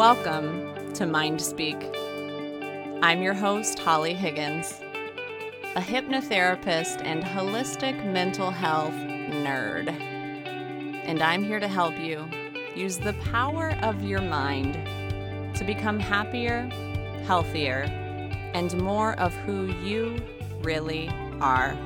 Welcome 0.00 0.94
to 0.94 1.04
Mind 1.04 1.42
Speak. 1.42 1.76
I'm 3.02 3.20
your 3.20 3.34
host, 3.34 3.78
Holly 3.78 4.14
Higgins, 4.14 4.80
a 5.76 5.82
hypnotherapist 5.82 7.04
and 7.04 7.22
holistic 7.22 8.10
mental 8.10 8.50
health 8.50 8.94
nerd. 8.94 9.90
And 9.90 11.20
I'm 11.20 11.44
here 11.44 11.60
to 11.60 11.68
help 11.68 12.00
you 12.00 12.26
use 12.74 12.96
the 12.96 13.12
power 13.30 13.76
of 13.82 14.02
your 14.02 14.22
mind 14.22 14.72
to 15.56 15.64
become 15.64 16.00
happier, 16.00 16.62
healthier, 17.26 17.82
and 18.54 18.74
more 18.78 19.12
of 19.20 19.34
who 19.44 19.66
you 19.84 20.16
really 20.62 21.10
are. 21.42 21.76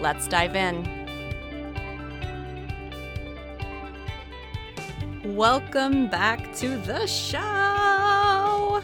Let's 0.00 0.26
dive 0.26 0.56
in. 0.56 0.97
Welcome 5.38 6.08
back 6.08 6.52
to 6.56 6.76
the 6.78 7.06
show. 7.06 7.38
I 7.38 8.82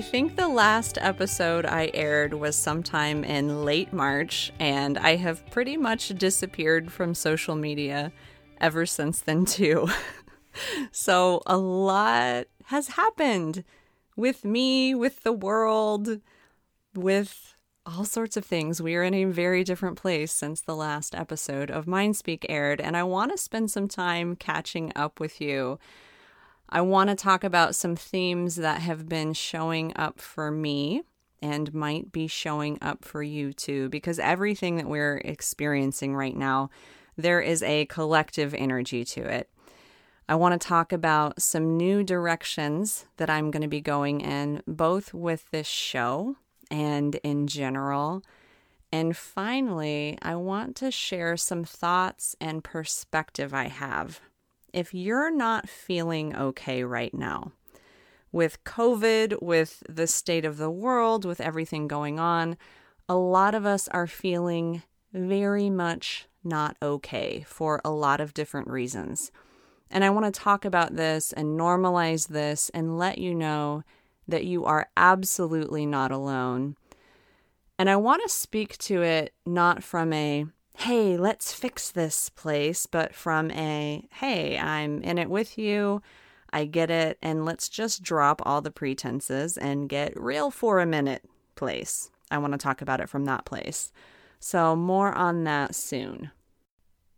think 0.00 0.34
the 0.34 0.48
last 0.48 0.98
episode 1.00 1.64
I 1.64 1.92
aired 1.94 2.34
was 2.34 2.56
sometime 2.56 3.22
in 3.22 3.64
late 3.64 3.92
March, 3.92 4.52
and 4.58 4.98
I 4.98 5.14
have 5.14 5.48
pretty 5.52 5.76
much 5.76 6.08
disappeared 6.08 6.90
from 6.90 7.14
social 7.14 7.54
media 7.54 8.10
ever 8.60 8.84
since 8.84 9.20
then, 9.20 9.44
too. 9.44 9.88
so, 10.90 11.40
a 11.46 11.56
lot 11.56 12.46
has 12.64 12.88
happened 12.88 13.62
with 14.16 14.44
me, 14.44 14.92
with 14.92 15.22
the 15.22 15.32
world, 15.32 16.20
with 16.96 17.54
all 17.96 18.04
sorts 18.04 18.36
of 18.36 18.44
things. 18.44 18.80
We 18.80 18.94
are 18.94 19.02
in 19.02 19.14
a 19.14 19.24
very 19.24 19.64
different 19.64 19.96
place 19.96 20.32
since 20.32 20.60
the 20.60 20.76
last 20.76 21.14
episode 21.14 21.70
of 21.70 21.86
Mindspeak 21.86 22.44
aired, 22.48 22.80
and 22.80 22.96
I 22.96 23.02
want 23.02 23.32
to 23.32 23.38
spend 23.38 23.70
some 23.70 23.88
time 23.88 24.36
catching 24.36 24.92
up 24.94 25.18
with 25.18 25.40
you. 25.40 25.78
I 26.68 26.82
want 26.82 27.10
to 27.10 27.16
talk 27.16 27.42
about 27.42 27.74
some 27.74 27.96
themes 27.96 28.56
that 28.56 28.80
have 28.80 29.08
been 29.08 29.32
showing 29.32 29.92
up 29.96 30.20
for 30.20 30.50
me 30.50 31.02
and 31.42 31.74
might 31.74 32.12
be 32.12 32.26
showing 32.26 32.78
up 32.80 33.04
for 33.04 33.22
you 33.22 33.52
too, 33.52 33.88
because 33.88 34.18
everything 34.18 34.76
that 34.76 34.86
we're 34.86 35.18
experiencing 35.24 36.14
right 36.14 36.36
now, 36.36 36.70
there 37.16 37.40
is 37.40 37.62
a 37.62 37.86
collective 37.86 38.54
energy 38.54 39.04
to 39.04 39.22
it. 39.22 39.50
I 40.28 40.36
want 40.36 40.60
to 40.60 40.68
talk 40.68 40.92
about 40.92 41.42
some 41.42 41.76
new 41.76 42.04
directions 42.04 43.06
that 43.16 43.30
I'm 43.30 43.50
going 43.50 43.62
to 43.62 43.68
be 43.68 43.80
going 43.80 44.20
in, 44.20 44.62
both 44.66 45.12
with 45.12 45.50
this 45.50 45.66
show 45.66 46.36
and 46.70 47.16
in 47.16 47.46
general. 47.46 48.22
And 48.92 49.16
finally, 49.16 50.18
I 50.20 50.34
want 50.36 50.76
to 50.76 50.90
share 50.90 51.36
some 51.36 51.64
thoughts 51.64 52.34
and 52.40 52.64
perspective 52.64 53.54
I 53.54 53.68
have. 53.68 54.20
If 54.72 54.94
you're 54.94 55.30
not 55.30 55.68
feeling 55.68 56.34
okay 56.36 56.82
right 56.84 57.14
now, 57.14 57.52
with 58.32 58.62
COVID, 58.64 59.42
with 59.42 59.82
the 59.88 60.06
state 60.06 60.44
of 60.44 60.56
the 60.56 60.70
world, 60.70 61.24
with 61.24 61.40
everything 61.40 61.88
going 61.88 62.18
on, 62.18 62.56
a 63.08 63.16
lot 63.16 63.54
of 63.54 63.66
us 63.66 63.88
are 63.88 64.06
feeling 64.06 64.82
very 65.12 65.68
much 65.68 66.26
not 66.44 66.76
okay 66.80 67.44
for 67.46 67.80
a 67.84 67.90
lot 67.90 68.20
of 68.20 68.34
different 68.34 68.68
reasons. 68.68 69.30
And 69.90 70.04
I 70.04 70.10
want 70.10 70.32
to 70.32 70.40
talk 70.40 70.64
about 70.64 70.94
this 70.94 71.32
and 71.32 71.58
normalize 71.58 72.28
this 72.28 72.70
and 72.70 72.96
let 72.96 73.18
you 73.18 73.34
know 73.34 73.82
that 74.30 74.44
you 74.44 74.64
are 74.64 74.88
absolutely 74.96 75.86
not 75.86 76.10
alone. 76.10 76.76
And 77.78 77.88
I 77.88 77.96
want 77.96 78.22
to 78.22 78.28
speak 78.28 78.76
to 78.78 79.02
it 79.02 79.32
not 79.46 79.82
from 79.82 80.12
a, 80.12 80.46
hey, 80.76 81.16
let's 81.16 81.52
fix 81.52 81.90
this 81.90 82.28
place, 82.28 82.86
but 82.86 83.14
from 83.14 83.50
a, 83.52 84.06
hey, 84.12 84.58
I'm 84.58 85.02
in 85.02 85.18
it 85.18 85.30
with 85.30 85.56
you. 85.56 86.02
I 86.52 86.64
get 86.64 86.90
it. 86.90 87.18
And 87.22 87.44
let's 87.44 87.68
just 87.68 88.02
drop 88.02 88.42
all 88.44 88.60
the 88.60 88.70
pretenses 88.70 89.56
and 89.56 89.88
get 89.88 90.20
real 90.20 90.50
for 90.50 90.80
a 90.80 90.86
minute 90.86 91.24
place. 91.54 92.10
I 92.30 92.38
want 92.38 92.52
to 92.52 92.58
talk 92.58 92.82
about 92.82 93.00
it 93.00 93.08
from 93.08 93.24
that 93.24 93.44
place. 93.44 93.92
So, 94.38 94.74
more 94.74 95.12
on 95.12 95.44
that 95.44 95.74
soon. 95.74 96.30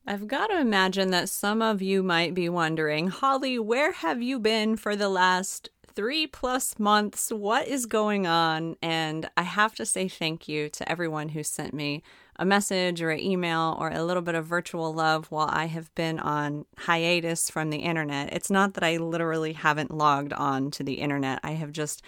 I've 0.06 0.26
got 0.26 0.48
to 0.48 0.58
imagine 0.60 1.10
that 1.12 1.28
some 1.28 1.62
of 1.62 1.80
you 1.80 2.02
might 2.02 2.34
be 2.34 2.48
wondering, 2.48 3.08
Holly, 3.08 3.58
where 3.58 3.92
have 3.92 4.20
you 4.20 4.40
been 4.40 4.76
for 4.76 4.96
the 4.96 5.08
last 5.08 5.70
three 5.94 6.26
plus 6.26 6.78
months. 6.78 7.30
What 7.30 7.68
is 7.68 7.86
going 7.86 8.26
on? 8.26 8.76
And 8.82 9.28
I 9.36 9.42
have 9.42 9.74
to 9.76 9.86
say 9.86 10.08
thank 10.08 10.48
you 10.48 10.68
to 10.70 10.90
everyone 10.90 11.30
who 11.30 11.42
sent 11.42 11.74
me 11.74 12.02
a 12.36 12.44
message 12.44 13.02
or 13.02 13.10
an 13.10 13.20
email 13.20 13.76
or 13.78 13.90
a 13.90 14.02
little 14.02 14.22
bit 14.22 14.34
of 14.34 14.46
virtual 14.46 14.92
love 14.92 15.30
while 15.30 15.48
I 15.50 15.66
have 15.66 15.94
been 15.94 16.18
on 16.18 16.64
hiatus 16.78 17.50
from 17.50 17.70
the 17.70 17.78
internet. 17.78 18.32
It's 18.32 18.50
not 18.50 18.74
that 18.74 18.84
I 18.84 18.96
literally 18.96 19.52
haven't 19.52 19.94
logged 19.94 20.32
on 20.32 20.70
to 20.72 20.82
the 20.82 20.94
internet, 20.94 21.40
I 21.42 21.52
have 21.52 21.72
just 21.72 22.02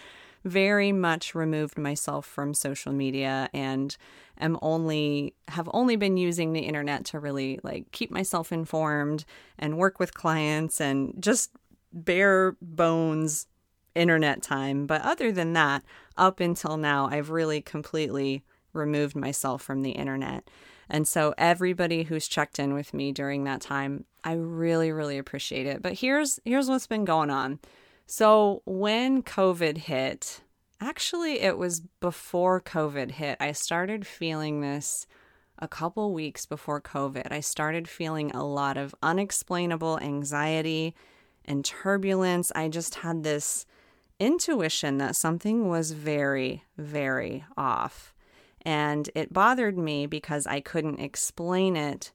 very 0.45 0.93
much 0.93 1.35
removed 1.35 1.79
myself 1.79 2.27
from 2.27 2.53
social 2.53 2.93
media 2.93 3.49
and 3.55 3.97
am 4.39 4.59
only 4.61 5.35
have 5.49 5.69
only 5.73 5.97
been 5.97 6.17
using 6.17 6.53
the 6.53 6.61
internet 6.61 7.05
to 7.07 7.19
really 7.19 7.59
like 7.63 7.91
keep 7.93 8.11
myself 8.11 8.53
informed 8.53 9.25
and 9.59 9.79
work 9.79 9.99
with 9.99 10.13
clients 10.13 10.81
and 10.81 11.15
just 11.19 11.51
bare 11.93 12.57
bones 12.61 13.47
internet 13.95 14.43
time. 14.43 14.87
But 14.87 15.03
other 15.03 15.33
than 15.33 15.53
that, 15.55 15.83
up 16.17 16.41
until 16.41 16.77
now, 16.77 17.09
I've 17.11 17.31
really 17.31 17.61
completely 17.61 18.43
removed 18.73 19.17
myself 19.17 19.63
from 19.63 19.83
the 19.83 19.93
internet. 19.93 20.49
And 20.89 21.09
so 21.09 21.35
everybody 21.39 22.05
who's 22.05 22.29
checked 22.29 22.59
in 22.59 22.75
with 22.75 22.93
me 22.93 23.13
during 23.13 23.45
that 23.45 23.61
time, 23.61 24.05
I 24.23 24.33
really 24.35 24.93
really 24.93 25.19
appreciate 25.19 25.67
it. 25.67 25.83
But 25.83 25.95
here's 25.95 26.41
here's 26.45 26.69
what's 26.69 26.87
been 26.87 27.05
going 27.05 27.31
on. 27.31 27.61
So 28.07 28.63
when 28.67 29.23
COVID 29.23 29.79
hit, 29.79 30.43
actually 30.81 31.41
it 31.41 31.57
was 31.57 31.81
before 32.01 32.61
COVID 32.61 33.13
hit, 33.13 33.39
I 33.41 33.53
started 33.53 34.07
feeling 34.07 34.61
this 34.61 35.07
a 35.59 35.69
couple 35.69 36.13
weeks 36.13 36.47
before 36.47 36.81
COVID. 36.81 37.33
I 37.33 37.41
started 37.41 37.89
feeling 37.89 38.31
a 38.33 38.45
lot 38.45 38.77
of 38.77 38.95
unexplainable 39.03 40.01
anxiety 40.01 40.95
and 41.45 41.65
turbulence. 41.65 42.51
I 42.55 42.69
just 42.69 42.97
had 42.97 43.23
this 43.23 43.65
intuition 44.25 44.97
that 44.99 45.15
something 45.15 45.69
was 45.69 45.93
very, 45.93 46.65
very 46.79 47.45
off. 47.59 48.15
And 48.63 49.11
it 49.15 49.35
bothered 49.35 49.77
me 49.77 50.07
because 50.07 50.47
I 50.47 50.61
couldn't 50.61 50.99
explain 50.99 51.77
it. 51.77 52.13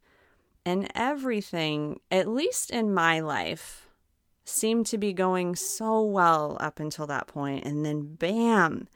And 0.65 0.91
everything, 0.95 1.99
at 2.09 2.27
least 2.27 2.71
in 2.71 2.93
my 2.93 3.19
life, 3.19 3.87
seemed 4.43 4.87
to 4.87 4.97
be 4.97 5.13
going 5.13 5.55
so 5.55 6.01
well 6.01 6.57
up 6.59 6.79
until 6.79 7.05
that 7.05 7.27
point. 7.27 7.65
And 7.65 7.85
then, 7.85 8.15
bam, 8.15 8.87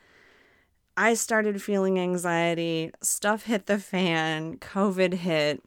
I 0.98 1.14
started 1.14 1.62
feeling 1.62 2.00
anxiety. 2.00 2.92
Stuff 3.02 3.44
hit 3.44 3.68
the 3.68 3.78
fan. 3.78 4.58
COVID 4.58 5.14
hit. 5.14 5.64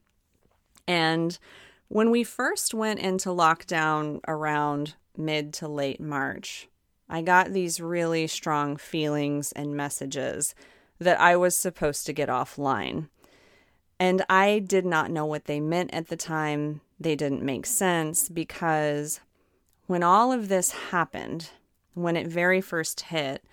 And 0.88 1.38
when 1.86 2.10
we 2.10 2.24
first 2.24 2.74
went 2.74 2.98
into 2.98 3.28
lockdown 3.28 4.18
around 4.26 4.94
mid 5.16 5.52
to 5.54 5.68
late 5.68 6.00
March, 6.00 6.68
I 7.08 7.22
got 7.22 7.52
these 7.52 7.80
really 7.80 8.26
strong 8.26 8.76
feelings 8.76 9.52
and 9.52 9.76
messages 9.76 10.54
that 10.98 11.20
I 11.20 11.36
was 11.36 11.56
supposed 11.56 12.06
to 12.06 12.12
get 12.12 12.28
offline. 12.28 13.08
And 13.98 14.24
I 14.28 14.58
did 14.58 14.84
not 14.84 15.10
know 15.10 15.24
what 15.24 15.44
they 15.44 15.60
meant 15.60 15.94
at 15.94 16.08
the 16.08 16.16
time. 16.16 16.80
They 16.98 17.14
didn't 17.14 17.42
make 17.42 17.66
sense 17.66 18.28
because 18.28 19.20
when 19.86 20.02
all 20.02 20.32
of 20.32 20.48
this 20.48 20.72
happened, 20.72 21.50
when 21.94 22.16
it 22.16 22.26
very 22.26 22.60
first 22.60 23.02
hit, 23.02 23.44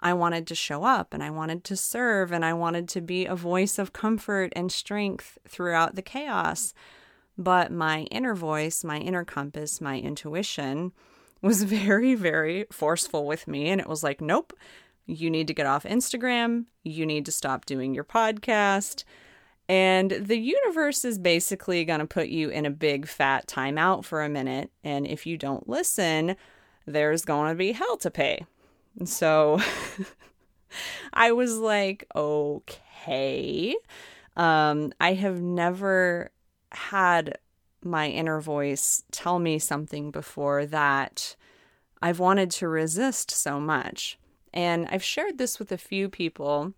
I 0.00 0.12
wanted 0.12 0.46
to 0.48 0.54
show 0.54 0.84
up 0.84 1.14
and 1.14 1.22
I 1.22 1.30
wanted 1.30 1.64
to 1.64 1.76
serve 1.76 2.30
and 2.32 2.44
I 2.44 2.52
wanted 2.52 2.88
to 2.90 3.00
be 3.00 3.24
a 3.24 3.34
voice 3.34 3.78
of 3.78 3.92
comfort 3.92 4.52
and 4.54 4.70
strength 4.70 5.38
throughout 5.48 5.94
the 5.94 6.02
chaos. 6.02 6.74
But 7.38 7.72
my 7.72 8.02
inner 8.10 8.34
voice, 8.34 8.84
my 8.84 8.98
inner 8.98 9.24
compass, 9.24 9.80
my 9.80 9.98
intuition, 9.98 10.92
was 11.42 11.62
very, 11.64 12.14
very 12.14 12.66
forceful 12.70 13.26
with 13.26 13.46
me. 13.48 13.68
And 13.68 13.80
it 13.80 13.88
was 13.88 14.02
like, 14.02 14.20
nope, 14.20 14.52
you 15.06 15.30
need 15.30 15.46
to 15.48 15.54
get 15.54 15.66
off 15.66 15.84
Instagram. 15.84 16.66
You 16.82 17.06
need 17.06 17.24
to 17.26 17.32
stop 17.32 17.66
doing 17.66 17.94
your 17.94 18.04
podcast. 18.04 19.04
And 19.68 20.10
the 20.10 20.38
universe 20.38 21.04
is 21.04 21.18
basically 21.18 21.84
going 21.84 21.98
to 22.00 22.06
put 22.06 22.28
you 22.28 22.50
in 22.50 22.66
a 22.66 22.70
big 22.70 23.06
fat 23.06 23.46
timeout 23.48 24.04
for 24.04 24.22
a 24.22 24.28
minute. 24.28 24.70
And 24.84 25.06
if 25.06 25.26
you 25.26 25.36
don't 25.36 25.68
listen, 25.68 26.36
there's 26.86 27.24
going 27.24 27.50
to 27.50 27.56
be 27.56 27.72
hell 27.72 27.96
to 27.98 28.10
pay. 28.10 28.46
so 29.04 29.60
I 31.12 31.32
was 31.32 31.56
like, 31.58 32.06
okay. 32.14 33.74
Um, 34.36 34.92
I 35.00 35.14
have 35.14 35.40
never 35.40 36.30
had 36.70 37.38
my 37.86 38.08
inner 38.08 38.40
voice 38.40 39.02
tell 39.10 39.38
me 39.38 39.58
something 39.58 40.10
before 40.10 40.66
that 40.66 41.36
I've 42.02 42.18
wanted 42.18 42.50
to 42.52 42.68
resist 42.68 43.30
so 43.30 43.58
much. 43.58 44.18
And 44.52 44.86
I've 44.90 45.04
shared 45.04 45.38
this 45.38 45.58
with 45.58 45.72
a 45.72 45.78
few 45.78 46.08
people, 46.08 46.72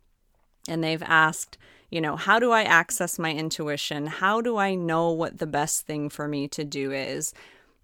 and 0.69 0.83
they've 0.83 1.03
asked, 1.03 1.59
you 1.91 2.01
know, 2.01 2.17
how 2.17 2.39
do 2.39 2.51
I 2.51 2.63
access 2.63 3.19
my 3.19 3.33
intuition? 3.33 4.07
How 4.07 4.41
do 4.41 4.57
I 4.57 4.75
know 4.75 5.11
what 5.11 5.39
the 5.39 5.47
best 5.47 5.87
thing 5.87 6.09
for 6.11 6.29
me 6.29 6.49
to 6.49 6.65
do 6.65 6.93
is? 6.93 7.33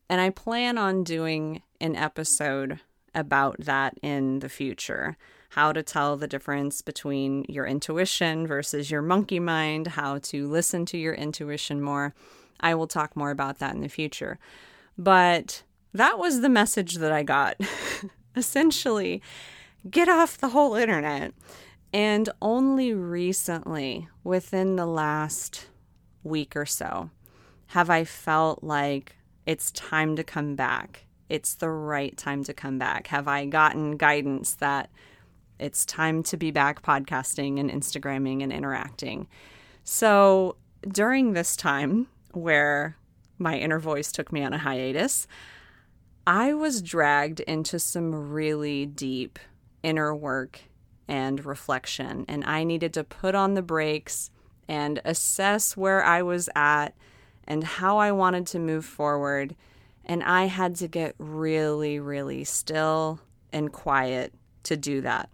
And 0.09 0.21
I 0.21 0.31
plan 0.31 0.77
on 0.79 1.05
doing 1.05 1.63
an 1.81 1.97
episode 1.97 2.81
about 3.15 3.57
that 3.61 3.95
in 4.03 4.41
the 4.41 4.49
future. 4.49 5.17
How 5.51 5.73
to 5.73 5.83
tell 5.83 6.17
the 6.17 6.27
difference 6.27 6.83
between 6.83 7.47
your 7.49 7.65
intuition 7.65 8.47
versus 8.47 8.91
your 8.91 9.03
monkey 9.03 9.39
mind, 9.39 9.87
how 9.89 10.19
to 10.19 10.49
listen 10.49 10.85
to 10.87 10.99
your 10.99 11.15
intuition 11.15 11.81
more. 11.81 12.13
I 12.61 12.75
will 12.75 12.87
talk 12.87 13.17
more 13.17 13.31
about 13.31 13.59
that 13.59 13.75
in 13.75 13.81
the 13.81 13.89
future. 13.89 14.39
But 14.97 15.63
that 15.93 16.19
was 16.19 16.41
the 16.41 16.49
message 16.49 16.97
that 16.97 17.13
I 17.13 17.23
got. 17.23 17.57
Essentially, 18.37 19.23
get 19.91 20.09
off 20.09 20.39
the 20.39 20.51
whole 20.51 20.75
internet. 20.75 21.33
And 21.93 22.29
only 22.43 22.93
recently, 22.93 24.09
within 24.25 24.77
the 24.77 24.87
last 24.87 25.69
week 26.25 26.57
or 26.57 26.67
so, 26.67 27.11
have 27.69 27.91
I 27.91 28.05
felt 28.05 28.65
like 28.65 29.17
it's 29.47 29.71
time 29.73 30.17
to 30.17 30.25
come 30.25 30.55
back. 30.57 31.05
It's 31.29 31.55
the 31.55 31.71
right 31.71 32.17
time 32.17 32.45
to 32.45 32.55
come 32.55 32.79
back. 32.79 33.09
Have 33.09 33.29
I 33.29 33.47
gotten 33.47 33.97
guidance 33.97 34.55
that 34.55 34.91
it's 35.59 35.85
time 35.85 36.23
to 36.25 36.37
be 36.37 36.51
back 36.51 36.83
podcasting 36.83 37.61
and 37.61 37.71
Instagramming 37.71 38.43
and 38.43 38.53
interacting? 38.53 39.29
So 39.85 40.57
during 40.89 41.33
this 41.33 41.57
time 41.57 42.09
where 42.35 42.97
my 43.39 43.59
inner 43.59 43.79
voice 43.79 44.13
took 44.13 44.33
me 44.33 44.43
on 44.43 44.53
a 44.53 44.59
hiatus, 44.59 45.27
I 46.27 46.55
was 46.55 46.83
dragged 46.83 47.41
into 47.41 47.79
some 47.79 48.31
really 48.31 48.87
deep 48.87 49.39
inner 49.83 50.15
work 50.15 50.61
and 51.07 51.45
reflection. 51.45 52.25
And 52.29 52.45
I 52.45 52.65
needed 52.65 52.95
to 52.95 53.05
put 53.05 53.35
on 53.35 53.55
the 53.55 53.63
brakes 53.63 54.31
and 54.69 55.01
assess 55.05 55.77
where 55.77 56.03
I 56.03 56.23
was 56.23 56.49
at 56.55 56.95
and 57.47 57.63
how 57.63 57.99
I 57.99 58.13
wanted 58.13 58.47
to 58.49 58.59
move 58.59 58.85
forward. 58.85 59.55
And 60.05 60.23
I 60.23 60.47
had 60.47 60.77
to 60.77 60.89
get 60.89 61.15
really, 61.19 62.01
really 62.01 62.45
still 62.45 63.21
and 63.53 63.73
quiet 63.73 64.33
to 64.65 64.77
do 64.77 65.01
that. 65.03 65.29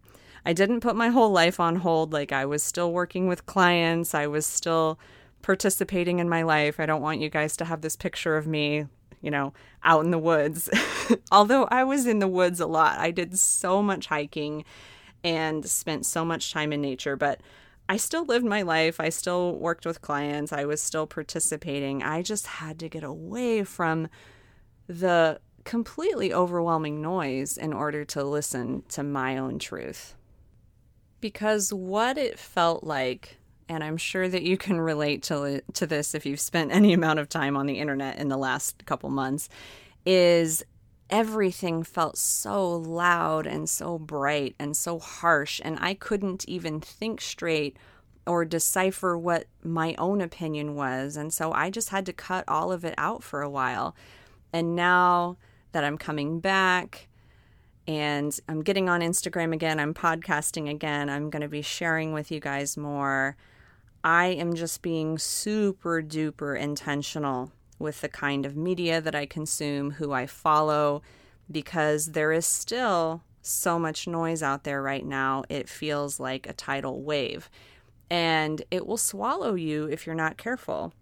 I 0.44 0.52
didn't 0.52 0.81
put 0.81 0.97
my 0.97 1.08
whole 1.08 1.31
life 1.31 1.61
on 1.61 1.76
hold. 1.76 2.12
Like, 2.12 2.32
I 2.32 2.47
was 2.47 2.62
still 2.62 2.93
working 2.93 3.29
with 3.29 3.47
clients, 3.47 4.14
I 4.14 4.26
was 4.26 4.47
still 4.47 4.99
participating 5.42 6.19
in 6.19 6.28
my 6.28 6.42
life. 6.42 6.78
I 6.78 6.87
don't 6.87 7.02
want 7.02 7.20
you 7.20 7.31
guys 7.31 7.56
to 7.58 7.64
have 7.64 7.81
this 7.81 7.96
picture 7.96 8.37
of 8.37 8.46
me, 8.46 8.87
you 9.20 9.31
know, 9.31 9.52
out 9.82 10.04
in 10.04 10.10
the 10.10 10.19
woods. 10.19 10.69
Although 11.32 11.64
I 11.64 11.84
was 11.84 12.06
in 12.06 12.19
the 12.19 12.28
woods 12.28 12.60
a 12.60 12.66
lot, 12.66 12.98
I 12.98 13.10
did 13.10 13.38
so 13.38 13.82
much 13.82 14.06
hiking 14.06 14.64
and 15.22 15.66
spent 15.66 16.06
so 16.06 16.25
much 16.25 16.52
time 16.52 16.72
in 16.72 16.81
nature, 16.81 17.16
but 17.16 17.40
I 17.88 17.96
still 17.96 18.25
lived 18.25 18.44
my 18.44 18.62
life. 18.62 19.00
I 19.00 19.08
still 19.08 19.56
worked 19.56 19.84
with 19.84 20.00
clients. 20.00 20.52
I 20.52 20.64
was 20.64 20.81
still 20.81 21.06
participating. 21.06 22.02
I 22.02 22.22
just 22.22 22.46
had 22.46 22.78
to 22.78 22.88
get 22.88 23.02
away 23.02 23.64
from 23.64 24.08
the 24.87 25.40
completely 25.64 26.32
overwhelming 26.32 27.02
noise 27.02 27.58
in 27.58 27.72
order 27.72 28.04
to 28.04 28.22
listen 28.22 28.84
to 28.90 29.02
my 29.02 29.37
own 29.37 29.58
truth. 29.58 30.14
Because 31.20 31.72
what 31.72 32.16
it 32.16 32.38
felt 32.38 32.84
like, 32.84 33.38
and 33.70 33.84
I'm 33.84 33.96
sure 33.96 34.28
that 34.28 34.43
you 34.43 34.58
can 34.58 34.81
relate 34.81 35.22
to, 35.25 35.62
to 35.75 35.87
this 35.87 36.12
if 36.12 36.26
you've 36.26 36.40
spent 36.40 36.72
any 36.75 36.93
amount 36.93 37.20
of 37.20 37.28
time 37.28 37.56
on 37.56 37.67
the 37.67 37.78
internet 37.78 38.19
in 38.19 38.28
the 38.28 38.37
last 38.37 38.84
couple 38.84 39.08
months, 39.11 39.49
is 40.05 40.64
everything 41.08 41.84
felt 41.84 42.19
so 42.19 42.69
loud 42.76 43.46
and 43.46 43.69
so 43.70 43.96
bright 43.96 44.56
and 44.58 44.76
so 44.76 44.99
harsh, 44.99 45.61
and 45.64 45.78
I 45.81 45.94
couldn't 45.94 46.49
even 46.49 46.81
think 46.81 47.20
straight 47.20 47.76
or 48.26 48.44
decipher 48.44 49.17
what 49.17 49.46
my 49.62 49.94
own 49.99 50.20
opinion 50.20 50.75
was. 50.75 51.16
And 51.16 51.32
so 51.32 51.52
I 51.52 51.70
just 51.70 51.88
had 51.88 52.06
to 52.06 52.12
cut 52.12 52.44
all 52.49 52.70
of 52.70 52.84
it 52.84 52.94
out 52.99 53.23
for 53.23 53.40
a 53.40 53.49
while. 53.49 53.96
And 54.52 54.76
now 54.76 55.37
that 55.73 55.84
I'm 55.84 55.96
coming 55.96 56.40
back 56.40 57.08
and 57.87 58.38
I'm 58.49 58.62
getting 58.62 58.88
on 58.88 59.00
Instagram 59.00 59.52
again, 59.52 59.81
I'm 59.81 59.94
podcasting 59.94 60.69
again, 60.69 61.08
I'm 61.08 61.31
going 61.31 61.43
to 61.43 61.49
be 61.49 61.62
sharing 61.62 62.12
with 62.12 62.31
you 62.31 62.40
guys 62.40 62.76
more. 62.76 63.37
I 64.02 64.26
am 64.26 64.55
just 64.55 64.81
being 64.82 65.19
super 65.19 66.02
duper 66.02 66.58
intentional 66.58 67.52
with 67.79 68.00
the 68.00 68.08
kind 68.08 68.47
of 68.47 68.56
media 68.56 69.00
that 69.00 69.14
I 69.14 69.26
consume, 69.26 69.93
who 69.93 70.12
I 70.12 70.26
follow, 70.26 71.02
because 71.50 72.12
there 72.12 72.32
is 72.32 72.47
still 72.47 73.23
so 73.43 73.79
much 73.79 74.06
noise 74.06 74.43
out 74.43 74.64
there 74.64 74.82
right 74.82 75.05
now. 75.05 75.44
It 75.49 75.69
feels 75.69 76.20
like 76.20 76.47
a 76.47 76.52
tidal 76.52 77.02
wave, 77.02 77.50
and 78.11 78.62
it 78.70 78.87
will 78.87 78.97
swallow 78.97 79.55
you 79.55 79.87
if 79.87 80.06
you're 80.06 80.14
not 80.14 80.37
careful. 80.37 80.93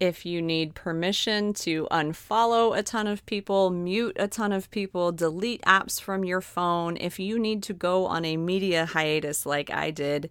If 0.00 0.24
you 0.24 0.40
need 0.40 0.74
permission 0.74 1.52
to 1.54 1.88
unfollow 1.90 2.78
a 2.78 2.82
ton 2.84 3.06
of 3.08 3.26
people, 3.26 3.70
mute 3.70 4.16
a 4.18 4.28
ton 4.28 4.52
of 4.52 4.70
people, 4.70 5.10
delete 5.10 5.62
apps 5.62 6.00
from 6.00 6.24
your 6.24 6.40
phone, 6.40 6.96
if 6.98 7.18
you 7.18 7.38
need 7.38 7.64
to 7.64 7.74
go 7.74 8.06
on 8.06 8.24
a 8.24 8.36
media 8.36 8.86
hiatus 8.86 9.44
like 9.44 9.70
I 9.70 9.90
did, 9.90 10.30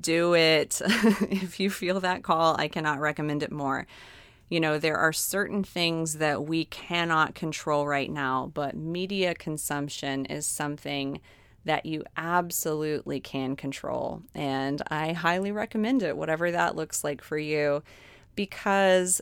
do 0.00 0.34
it. 0.34 0.80
if 0.86 1.58
you 1.60 1.70
feel 1.70 2.00
that 2.00 2.22
call, 2.22 2.56
I 2.58 2.68
cannot 2.68 3.00
recommend 3.00 3.42
it 3.42 3.52
more. 3.52 3.86
You 4.48 4.60
know, 4.60 4.78
there 4.78 4.98
are 4.98 5.12
certain 5.12 5.64
things 5.64 6.18
that 6.18 6.44
we 6.44 6.66
cannot 6.66 7.34
control 7.34 7.86
right 7.86 8.10
now, 8.10 8.50
but 8.52 8.76
media 8.76 9.34
consumption 9.34 10.26
is 10.26 10.46
something 10.46 11.20
that 11.64 11.86
you 11.86 12.04
absolutely 12.16 13.20
can 13.20 13.56
control. 13.56 14.22
And 14.34 14.82
I 14.88 15.12
highly 15.12 15.52
recommend 15.52 16.02
it, 16.02 16.16
whatever 16.16 16.50
that 16.50 16.76
looks 16.76 17.04
like 17.04 17.22
for 17.22 17.38
you, 17.38 17.82
because 18.34 19.20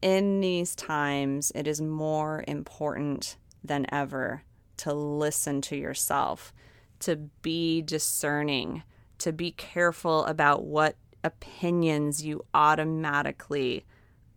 in 0.00 0.40
these 0.40 0.74
times, 0.74 1.52
it 1.54 1.66
is 1.66 1.80
more 1.80 2.44
important 2.48 3.36
than 3.62 3.86
ever 3.92 4.42
to 4.78 4.94
listen 4.94 5.60
to 5.60 5.76
yourself, 5.76 6.54
to 7.00 7.16
be 7.16 7.82
discerning, 7.82 8.82
to 9.20 9.32
be 9.32 9.52
careful 9.52 10.24
about 10.26 10.64
what 10.64 10.96
opinions 11.22 12.24
you 12.24 12.44
automatically 12.54 13.84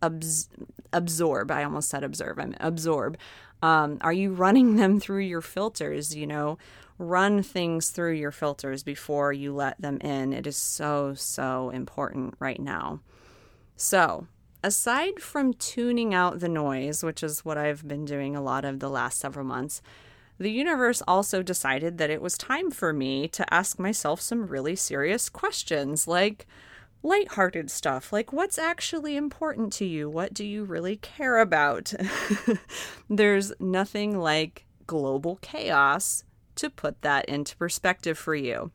abs- 0.01 0.50
absorb. 0.91 1.51
I 1.51 1.63
almost 1.63 1.89
said 1.89 2.03
observe. 2.03 2.39
I 2.39 2.45
mean 2.45 2.57
absorb. 2.59 3.18
Um, 3.62 3.97
are 4.01 4.13
you 4.13 4.33
running 4.33 4.75
them 4.77 5.00
through 5.00 5.21
your 5.21 5.41
filters? 5.41 6.15
You 6.15 6.27
know, 6.27 6.57
run 6.97 7.41
things 7.44 7.89
through 7.89 8.13
your 8.13 8.31
filters 8.31 8.83
before 8.83 9.33
you 9.33 9.53
let 9.53 9.81
them 9.81 9.97
in. 10.01 10.33
It 10.33 10.47
is 10.47 10.57
so, 10.57 11.13
so 11.15 11.69
important 11.69 12.36
right 12.39 12.60
now. 12.60 13.01
So, 13.75 14.27
aside 14.63 15.19
from 15.19 15.53
tuning 15.53 16.13
out 16.13 16.39
the 16.39 16.50
noise, 16.50 17.03
which 17.03 17.24
is 17.24 17.43
what 17.43 17.57
I've 17.57 17.88
been 17.88 18.05
doing 18.05 18.36
a 18.36 18.41
lot 18.41 18.65
of 18.65 18.79
the 18.79 18.89
last 18.89 19.19
several 19.19 19.46
months, 19.46 19.81
the 20.37 20.51
universe 20.51 21.01
also 21.07 21.41
decided 21.43 21.97
that 21.97 22.09
it 22.09 22.21
was 22.21 22.37
time 22.37 22.71
for 22.71 22.93
me 22.93 23.27
to 23.29 23.53
ask 23.53 23.79
myself 23.79 24.19
some 24.19 24.47
really 24.47 24.75
serious 24.75 25.29
questions 25.29 26.07
like, 26.07 26.47
lighthearted 27.03 27.69
stuff 27.69 28.13
like 28.13 28.31
what's 28.31 28.57
actually 28.57 29.17
important 29.17 29.73
to 29.73 29.85
you? 29.85 30.09
What 30.09 30.33
do 30.33 30.45
you 30.45 30.63
really 30.63 30.95
care 30.95 31.39
about? 31.39 31.93
There's 33.09 33.51
nothing 33.59 34.17
like 34.17 34.65
global 34.87 35.37
chaos 35.41 36.23
to 36.55 36.69
put 36.69 37.01
that 37.01 37.25
into 37.25 37.57
perspective 37.57 38.17
for 38.17 38.35
you. 38.35 38.71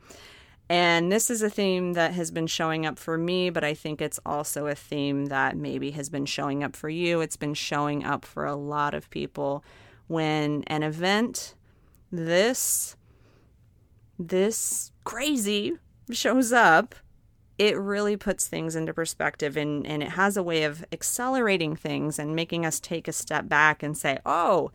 And 0.71 1.11
this 1.11 1.31
is 1.31 1.41
a 1.41 1.49
theme 1.49 1.95
that 1.95 2.13
has 2.13 2.31
been 2.31 2.47
showing 2.47 2.85
up 2.85 2.99
for 2.99 3.17
me, 3.17 3.49
but 3.49 3.65
I 3.65 3.73
think 3.73 4.03
it's 4.03 4.21
also 4.27 4.67
a 4.67 4.75
theme 4.75 5.27
that 5.27 5.57
maybe 5.57 5.93
has 5.93 6.11
been 6.11 6.27
showing 6.27 6.63
up 6.63 6.77
for 6.77 6.91
you. 6.91 7.23
It's 7.23 7.39
been 7.39 7.55
showing 7.55 8.05
up 8.05 8.27
for 8.27 8.45
a 8.45 8.55
lot 8.55 8.93
of 8.93 9.09
people 9.09 9.65
when 10.09 10.65
an 10.67 10.83
event 10.83 11.55
this 12.11 12.97
this 14.19 14.91
crazy 15.05 15.75
shows 16.11 16.53
up 16.53 16.95
it 17.59 17.77
really 17.77 18.17
puts 18.17 18.47
things 18.47 18.77
into 18.77 18.95
perspective 18.95 19.57
and, 19.57 19.85
and 19.87 20.03
it 20.03 20.11
has 20.11 20.37
a 20.37 20.43
way 20.43 20.63
of 20.63 20.85
accelerating 20.93 21.75
things 21.75 22.19
and 22.19 22.35
making 22.35 22.65
us 22.65 22.79
take 22.79 23.09
a 23.09 23.13
step 23.13 23.49
back 23.49 23.83
and 23.83 23.99
say, 23.99 24.19
oh, 24.25 24.71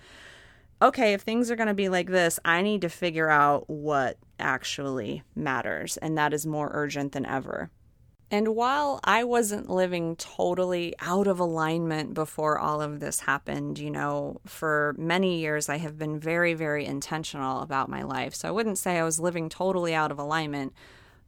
okay, 0.81 1.13
if 1.13 1.21
things 1.21 1.49
are 1.49 1.55
going 1.55 1.67
to 1.67 1.73
be 1.73 1.87
like 1.87 2.09
this, 2.09 2.41
I 2.43 2.61
need 2.61 2.81
to 2.81 2.89
figure 2.89 3.29
out 3.29 3.69
what 3.69 4.17
actually 4.37 5.23
matters. 5.33 5.95
And 5.97 6.17
that 6.17 6.33
is 6.33 6.45
more 6.45 6.69
urgent 6.73 7.13
than 7.13 7.25
ever. 7.25 7.71
And 8.33 8.55
while 8.55 8.99
I 9.03 9.25
wasn't 9.25 9.69
living 9.69 10.15
totally 10.15 10.95
out 10.99 11.27
of 11.27 11.39
alignment 11.39 12.15
before 12.15 12.57
all 12.57 12.81
of 12.81 12.99
this 12.99 13.19
happened, 13.19 13.77
you 13.77 13.91
know, 13.91 14.41
for 14.47 14.95
many 14.97 15.37
years 15.37 15.69
I 15.69 15.77
have 15.77 15.99
been 15.99 16.19
very, 16.19 16.55
very 16.55 16.83
intentional 16.83 17.61
about 17.61 17.89
my 17.89 18.01
life. 18.01 18.33
So 18.33 18.47
I 18.47 18.51
wouldn't 18.51 18.79
say 18.79 18.97
I 18.97 19.03
was 19.03 19.19
living 19.19 19.49
totally 19.49 19.93
out 19.93 20.09
of 20.09 20.17
alignment, 20.17 20.73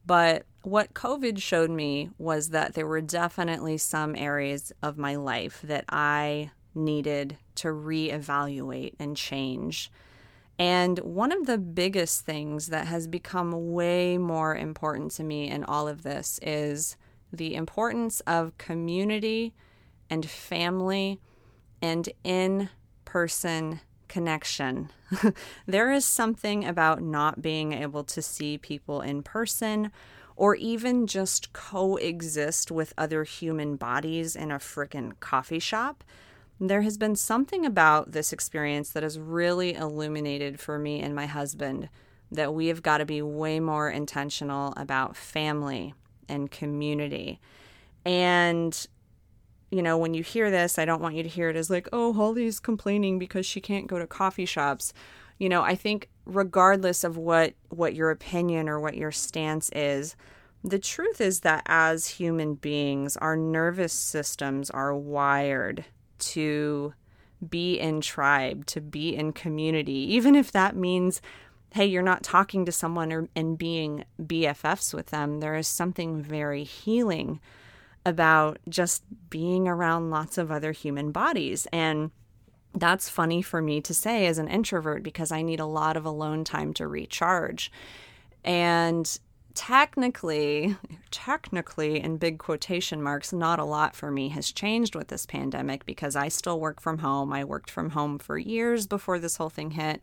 but 0.04 0.48
what 0.64 0.96
COVID 0.96 1.40
showed 1.40 1.70
me 1.70 2.10
was 2.18 2.50
that 2.50 2.74
there 2.74 2.88
were 2.88 3.02
definitely 3.02 3.78
some 3.78 4.16
areas 4.16 4.72
of 4.82 4.98
my 4.98 5.16
life 5.16 5.62
that 5.64 5.86
I 5.88 6.50
needed 6.74 7.38
to 7.58 7.68
reevaluate 7.68 8.96
and 8.98 9.16
change. 9.16 9.92
And 10.58 11.00
one 11.00 11.32
of 11.32 11.48
the 11.48 11.58
biggest 11.58 12.26
things 12.26 12.68
that 12.68 12.88
has 12.88 13.08
become 13.08 13.74
way 13.74 14.18
more 14.18 14.56
important 14.56 15.12
to 15.14 15.24
me 15.24 15.50
in 15.50 15.64
all 15.66 15.88
of 15.88 16.04
this 16.04 16.40
is 16.42 16.96
the 17.34 17.56
importance 17.56 18.22
of 18.22 18.58
community 18.58 19.54
and 20.10 20.26
family 20.26 21.20
and 21.82 22.08
in 22.24 22.70
person 23.04 23.82
connection. 24.08 24.90
there 25.66 25.92
is 25.92 26.06
something 26.06 26.64
about 26.64 27.02
not 27.02 27.42
being 27.42 27.74
able 27.74 28.04
to 28.04 28.22
see 28.22 28.58
people 28.58 29.02
in 29.02 29.24
person 29.24 29.92
or 30.36 30.56
even 30.56 31.08
just 31.08 31.54
coexist 31.54 32.72
with 32.72 32.94
other 32.98 33.24
human 33.24 33.76
bodies 33.76 34.36
in 34.36 34.52
a 34.52 34.60
freaking 34.60 35.14
coffee 35.20 35.60
shop. 35.60 36.04
There 36.60 36.84
has 36.84 36.98
been 36.98 37.16
something 37.16 37.66
about 37.66 38.12
this 38.12 38.32
experience 38.32 38.90
that 38.92 39.04
has 39.04 39.20
really 39.20 39.74
illuminated 39.74 40.60
for 40.60 40.80
me 40.80 41.02
and 41.02 41.14
my 41.14 41.26
husband 41.26 41.90
that 42.32 42.54
we 42.54 42.68
have 42.68 42.82
got 42.82 43.00
to 43.00 43.06
be 43.06 43.22
way 43.22 43.60
more 43.60 43.90
intentional 43.90 44.74
about 44.78 45.18
family 45.18 45.94
and 46.30 46.50
community. 46.50 47.40
And 48.06 48.88
you 49.72 49.82
know, 49.82 49.98
when 49.98 50.14
you 50.14 50.24
hear 50.24 50.50
this, 50.50 50.80
I 50.80 50.86
don't 50.86 51.02
want 51.02 51.16
you 51.16 51.24
to 51.24 51.30
hear 51.30 51.50
it 51.50 51.56
as 51.56 51.70
like, 51.70 51.90
oh, 51.92 52.14
Holly's 52.14 52.60
complaining 52.60 53.20
because 53.20 53.46
she 53.46 53.60
can't 53.60 53.88
go 53.88 54.00
to 54.00 54.08
coffee 54.08 54.46
shops. 54.46 54.94
You 55.38 55.50
know, 55.50 55.64
I 55.64 55.76
think 55.76 56.10
regardless 56.26 57.04
of 57.04 57.18
what 57.18 57.56
what 57.70 57.94
your 57.94 58.12
opinion 58.12 58.70
or 58.70 58.80
what 58.80 58.96
your 58.96 59.12
stance 59.12 59.70
is, 59.76 60.16
the 60.64 60.80
truth 60.80 61.20
is 61.20 61.42
that 61.42 61.64
as 61.66 62.08
human 62.08 62.56
beings, 62.56 63.18
our 63.18 63.36
nervous 63.36 63.92
systems 63.92 64.70
are 64.70 64.96
wired 64.96 65.84
to 66.20 66.94
be 67.48 67.80
in 67.80 68.02
tribe, 68.02 68.66
to 68.68 68.82
be 68.82 69.16
in 69.16 69.34
community, 69.34 70.14
even 70.14 70.36
if 70.36 70.52
that 70.52 70.76
means 70.76 71.22
hey, 71.76 71.86
you're 71.86 72.02
not 72.02 72.24
talking 72.24 72.64
to 72.64 72.72
someone 72.72 73.12
or, 73.12 73.28
and 73.36 73.58
being 73.58 74.06
BFFs 74.18 74.94
with 74.94 75.08
them. 75.08 75.42
There 75.42 75.56
is 75.56 75.68
something 75.68 76.22
very 76.22 76.64
healing 76.64 77.42
about 78.06 78.60
just 78.70 79.04
being 79.30 79.68
around 79.68 80.10
lots 80.10 80.38
of 80.38 80.52
other 80.52 80.72
human 80.72 81.12
bodies. 81.12 81.68
And 81.74 82.12
that's 82.74 83.10
funny 83.10 83.42
for 83.42 83.62
me 83.62 83.82
to 83.82 83.94
say 83.94 84.26
as 84.26 84.38
an 84.38 84.48
introvert 84.48 85.04
because 85.04 85.34
I 85.34 85.42
need 85.42 85.60
a 85.60 85.66
lot 85.66 85.98
of 85.98 86.06
alone 86.06 86.46
time 86.46 86.74
to 86.76 86.88
recharge. 86.88 87.70
And 88.46 89.20
technically, 89.56 90.76
technically, 91.10 92.00
in 92.00 92.18
big 92.18 92.38
quotation 92.38 93.02
marks, 93.02 93.34
not 93.34 93.58
a 93.58 93.66
lot 93.66 93.96
for 93.96 94.12
me 94.12 94.30
has 94.30 94.52
changed 94.52 94.96
with 94.96 95.08
this 95.08 95.26
pandemic 95.26 95.86
because 95.86 96.16
I 96.16 96.28
still 96.28 96.60
work 96.60 96.82
from 96.82 97.00
home. 97.00 97.34
I 97.34 97.44
worked 97.44 97.72
from 97.72 97.92
home 97.92 98.20
for 98.20 98.38
years 98.38 98.86
before 98.86 99.18
this 99.18 99.38
whole 99.38 99.50
thing 99.50 99.72
hit. 99.72 100.02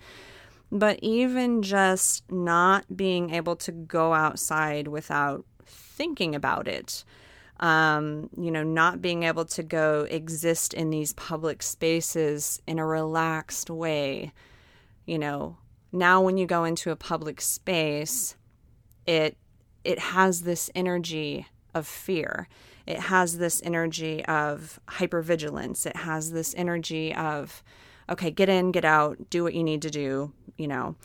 But 0.73 0.99
even 1.03 1.63
just 1.63 2.25
not 2.33 2.97
being 2.97 3.31
able 3.31 3.57
to 3.57 3.73
go 3.73 4.15
outside 4.15 4.89
without 4.89 5.45
thinking 5.67 6.35
about 6.35 6.67
it, 6.67 7.05
um, 7.61 8.31
you 8.37 8.51
know, 8.51 8.63
not 8.63 9.03
being 9.03 9.23
able 9.23 9.45
to 9.45 9.63
go 9.63 10.07
exist 10.11 10.73
in 10.73 10.89
these 10.91 11.13
public 11.13 11.63
spaces 11.63 12.61
in 12.67 12.79
a 12.79 12.87
relaxed 12.87 13.69
way. 13.69 14.33
You 15.05 15.19
know, 15.19 15.59
now 15.93 16.23
when 16.23 16.39
you 16.39 16.47
go 16.47 16.65
into 16.65 16.91
a 16.91 16.97
public 16.97 17.41
space, 17.41 18.35
it 19.07 19.37
it 19.85 19.99
has 19.99 20.43
this 20.43 20.71
energy 20.75 21.47
of 21.75 21.87
fear. 21.87 22.49
It 22.87 22.99
has 22.99 23.39
this 23.39 23.61
energy 23.65 24.25
of 24.25 24.81
hypervigilance. 24.89 25.87
It 25.87 25.97
has 25.97 26.33
this 26.33 26.55
energy 26.57 27.15
of, 27.15 27.63
okay, 28.09 28.31
get 28.31 28.49
in, 28.49 28.73
get 28.73 28.85
out, 28.85 29.31
do 29.31 29.43
what 29.43 29.55
you 29.55 29.63
need 29.63 29.83
to 29.83 29.91
do, 29.91 30.33
you 30.57 30.69
know. 30.69 30.97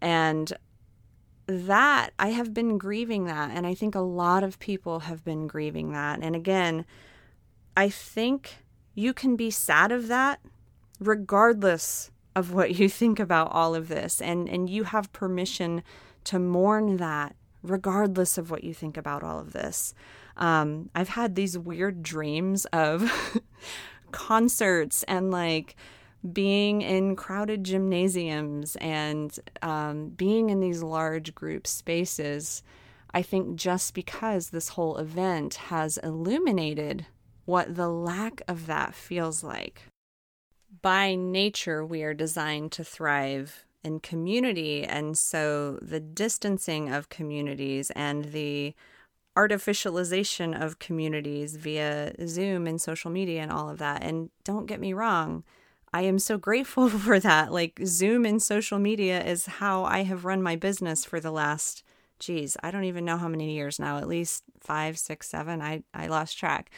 And 0.00 0.52
that 1.46 2.10
I 2.18 2.28
have 2.28 2.52
been 2.52 2.78
grieving 2.78 3.24
that. 3.24 3.50
And 3.50 3.66
I 3.66 3.74
think 3.74 3.94
a 3.94 4.00
lot 4.00 4.42
of 4.42 4.58
people 4.58 5.00
have 5.00 5.24
been 5.24 5.46
grieving 5.46 5.92
that. 5.92 6.20
And 6.22 6.36
again, 6.36 6.84
I 7.76 7.88
think 7.88 8.58
you 8.94 9.12
can 9.14 9.36
be 9.36 9.50
sad 9.50 9.92
of 9.92 10.08
that 10.08 10.40
regardless 11.00 12.10
of 12.34 12.52
what 12.52 12.78
you 12.78 12.88
think 12.88 13.18
about 13.18 13.50
all 13.52 13.74
of 13.74 13.88
this. 13.88 14.20
And, 14.20 14.48
and 14.48 14.68
you 14.68 14.84
have 14.84 15.12
permission 15.12 15.82
to 16.24 16.38
mourn 16.38 16.98
that 16.98 17.34
regardless 17.62 18.38
of 18.38 18.50
what 18.50 18.64
you 18.64 18.72
think 18.72 18.96
about 18.96 19.22
all 19.22 19.38
of 19.38 19.52
this. 19.52 19.94
Um, 20.36 20.90
I've 20.94 21.08
had 21.08 21.34
these 21.34 21.58
weird 21.58 22.02
dreams 22.02 22.64
of 22.66 23.10
concerts 24.12 25.02
and 25.04 25.30
like 25.30 25.76
being 26.32 26.82
in 26.82 27.16
crowded 27.16 27.64
gymnasiums 27.64 28.76
and 28.76 29.38
um, 29.62 30.08
being 30.10 30.50
in 30.50 30.60
these 30.60 30.82
large 30.82 31.34
group 31.34 31.66
spaces, 31.66 32.62
I 33.12 33.22
think 33.22 33.56
just 33.56 33.94
because 33.94 34.50
this 34.50 34.70
whole 34.70 34.96
event 34.98 35.54
has 35.54 35.98
illuminated 35.98 37.06
what 37.44 37.76
the 37.76 37.88
lack 37.88 38.42
of 38.46 38.66
that 38.66 38.94
feels 38.94 39.42
like. 39.42 39.82
By 40.82 41.14
nature, 41.14 41.84
we 41.84 42.02
are 42.02 42.14
designed 42.14 42.72
to 42.72 42.84
thrive 42.84 43.64
in 43.84 44.00
community, 44.00 44.84
and 44.84 45.16
so 45.16 45.78
the 45.82 46.00
distancing 46.00 46.92
of 46.92 47.08
communities 47.08 47.90
and 47.94 48.26
the 48.26 48.74
artificialization 49.36 50.60
of 50.60 50.80
communities 50.80 51.54
via 51.56 52.12
Zoom 52.26 52.66
and 52.66 52.80
social 52.80 53.10
media 53.10 53.40
and 53.40 53.52
all 53.52 53.70
of 53.70 53.78
that. 53.78 54.02
And 54.02 54.30
don't 54.42 54.66
get 54.66 54.80
me 54.80 54.92
wrong, 54.92 55.44
I 55.92 56.02
am 56.02 56.18
so 56.18 56.36
grateful 56.38 56.88
for 57.06 57.20
that. 57.20 57.52
Like, 57.52 57.80
Zoom 57.84 58.26
and 58.26 58.42
social 58.42 58.78
media 58.78 59.24
is 59.24 59.46
how 59.46 59.84
I 59.84 60.02
have 60.02 60.24
run 60.24 60.42
my 60.42 60.56
business 60.56 61.04
for 61.04 61.20
the 61.20 61.30
last, 61.30 61.84
geez, 62.18 62.56
I 62.62 62.70
don't 62.70 62.84
even 62.84 63.04
know 63.04 63.16
how 63.16 63.28
many 63.28 63.54
years 63.54 63.78
now, 63.78 63.98
at 63.98 64.08
least 64.08 64.42
five, 64.60 64.98
six, 64.98 65.28
seven. 65.28 65.62
I, 65.62 65.84
I 65.94 66.08
lost 66.08 66.36
track. 66.36 66.70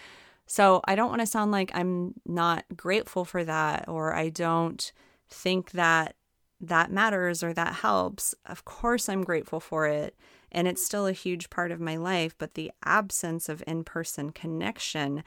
So 0.47 0.81
I 0.85 0.97
don't 0.97 1.11
want 1.11 1.21
to 1.21 1.27
sound 1.27 1.53
like 1.53 1.71
I'm 1.75 2.15
not 2.27 2.65
grateful 2.77 3.25
for 3.25 3.45
that 3.45 3.89
or 3.89 4.15
I 4.15 4.29
don't 4.29 4.93
think 5.29 5.71
that 5.71 6.17
that 6.61 6.91
matters 6.91 7.43
or 7.43 7.53
that 7.55 7.77
helps. 7.77 8.35
Of 8.47 8.65
course, 8.65 9.09
I'm 9.09 9.25
grateful 9.25 9.61
for 9.61 9.87
it. 9.87 10.17
And 10.53 10.67
it's 10.67 10.85
still 10.85 11.07
a 11.07 11.13
huge 11.13 11.49
part 11.49 11.71
of 11.71 11.81
my 11.81 11.97
life. 11.97 12.35
But 12.37 12.55
the 12.55 12.73
absence 12.85 13.49
of 13.49 13.63
in 13.67 13.85
person 13.85 14.31
connection 14.31 15.23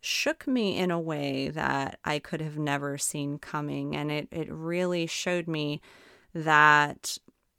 shook 0.00 0.46
me 0.46 0.76
in 0.76 0.90
a 0.90 1.00
way 1.00 1.48
that 1.48 1.98
I 2.04 2.18
could 2.18 2.40
have 2.40 2.58
never 2.58 2.98
seen 2.98 3.38
coming. 3.38 3.96
And 3.96 4.10
it, 4.10 4.28
it 4.30 4.48
really 4.50 5.06
showed 5.06 5.48
me 5.48 5.80
that 6.34 7.18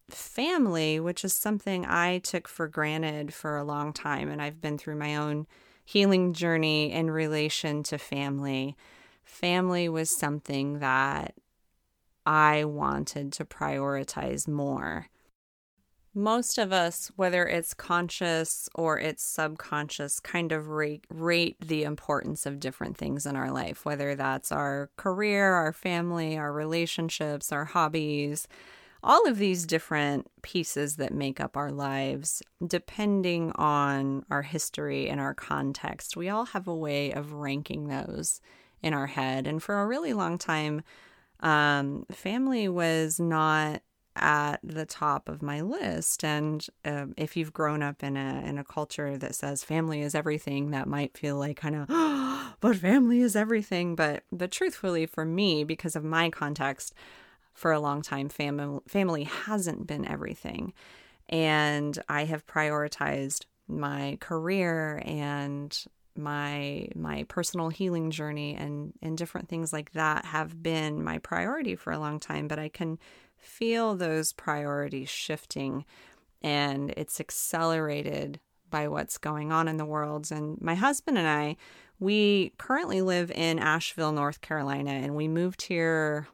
family, 0.10 1.00
which 1.00 1.26
is 1.26 1.34
something 1.34 1.86
I 1.86 2.20
took 2.20 2.48
for 2.48 2.68
granted 2.68 3.34
for 3.34 3.58
a 3.58 3.64
long 3.64 3.92
time, 3.94 4.30
and 4.30 4.42
I've 4.42 4.62
been 4.62 4.78
through 4.78 4.96
my 4.96 5.16
own 5.16 5.48
healing 5.84 6.34
journey 6.34 6.92
in 6.92 7.12
relation 7.12 7.84
to 7.84 7.98
family. 7.98 8.76
Family 9.24 9.90
was 9.90 10.18
something 10.18 10.80
that 10.80 11.34
I 12.28 12.66
wanted 12.66 13.34
to 13.34 13.46
prioritize 13.46 14.48
more 14.48 15.08
most 16.18 16.58
of 16.58 16.74
us, 16.74 17.12
whether 17.16 17.46
it's 17.46 17.76
conscious 17.76 18.68
or 18.74 19.00
it's 19.00 19.24
subconscious, 19.24 20.20
kind 20.20 20.52
of 20.52 20.70
rate, 20.70 21.06
rate 21.10 21.58
the 21.60 21.84
importance 21.84 22.48
of 22.48 22.60
different 22.60 22.98
things 22.98 23.28
in 23.28 23.36
our 23.36 23.52
life, 23.52 23.86
whether 23.86 24.16
that's 24.16 24.52
our 24.52 24.90
career, 24.98 25.54
our 25.54 25.72
family, 25.72 26.36
our 26.36 26.52
relationships, 26.52 27.52
our 27.52 27.66
hobbies, 27.66 28.48
all 29.04 29.28
of 29.28 29.38
these 29.38 29.68
different 29.68 30.28
pieces 30.42 30.96
that 30.96 31.14
make 31.14 31.40
up 31.40 31.56
our 31.56 31.72
lives, 31.72 32.42
depending 32.66 33.52
on 33.54 34.26
our 34.32 34.42
history 34.42 35.08
and 35.08 35.22
our 35.22 35.36
context. 35.36 36.18
We 36.18 36.30
all 36.30 36.46
have 36.46 36.68
a 36.68 36.76
way 36.76 37.12
of 37.12 37.34
ranking 37.34 37.88
those 37.88 38.42
in 38.82 38.96
our 38.96 39.08
head. 39.08 39.46
And 39.46 39.62
for 39.62 39.80
a 39.82 39.88
really 39.88 40.14
long 40.14 40.40
time, 40.40 40.82
um, 41.40 42.06
family 42.12 42.68
was 42.68 43.20
not 43.20 43.82
at 44.16 44.60
the 44.64 44.86
top 44.86 45.30
of 45.30 45.42
my 45.42 45.62
list. 45.62 46.24
And 46.24 46.66
um, 46.84 47.14
if 47.18 47.38
you've 47.38 47.54
grown 47.54 47.84
up 47.84 48.04
in 48.04 48.18
a 48.18 48.44
in 48.46 48.58
a 48.58 48.64
culture 48.64 49.18
that 49.18 49.36
says 49.36 49.64
family 49.64 50.02
is 50.02 50.16
everything, 50.16 50.72
that 50.72 50.88
might 50.88 51.18
feel 51.18 51.38
like 51.38 51.58
kind 51.58 51.76
of, 51.76 51.86
oh, 51.90 52.54
but 52.60 52.78
family 52.78 53.22
is 53.22 53.36
everything. 53.36 53.96
But 53.96 54.24
but 54.32 54.52
truthfully, 54.52 55.06
for 55.06 55.26
me, 55.26 55.64
because 55.64 55.96
of 55.96 56.04
my 56.04 56.30
context, 56.30 56.94
for 57.54 57.72
a 57.72 57.80
long 57.80 58.02
time, 58.02 58.30
family 58.30 58.80
family 58.88 59.24
hasn't 59.24 59.88
been 59.88 60.08
everything, 60.08 60.74
and 61.30 61.98
I 62.10 62.26
have 62.26 62.48
prioritized 62.48 63.46
my 63.68 64.18
career 64.22 65.02
and 65.06 65.78
my 66.18 66.88
my 66.96 67.24
personal 67.28 67.70
healing 67.70 68.12
journey 68.12 68.56
and 68.56 68.94
and 69.02 69.18
different 69.18 69.50
things 69.50 69.72
like 69.72 69.92
that 69.94 70.26
have 70.26 70.62
been 70.62 71.04
my 71.04 71.18
priority 71.20 71.76
for 71.76 71.92
a 71.92 72.00
long 72.00 72.20
time 72.20 72.48
but 72.48 72.60
i 72.60 72.70
can 72.70 72.98
feel 73.38 73.96
those 73.96 74.34
priorities 74.34 75.10
shifting 75.10 75.86
and 76.42 76.94
it's 76.98 77.20
accelerated 77.20 78.40
by 78.70 78.88
what's 78.88 79.18
going 79.18 79.52
on 79.52 79.68
in 79.68 79.78
the 79.78 79.86
world. 79.86 80.32
And 80.32 80.60
my 80.62 80.76
husband 80.76 81.18
and 81.18 81.28
I, 81.28 81.56
we 82.00 82.54
currently 82.58 83.02
live 83.02 83.32
in 83.32 83.60
Asheville, 83.60 84.12
North 84.12 84.42
Carolina, 84.42 84.92
and 84.92 85.16
we 85.16 85.28
moved 85.28 85.64
here, 85.64 86.28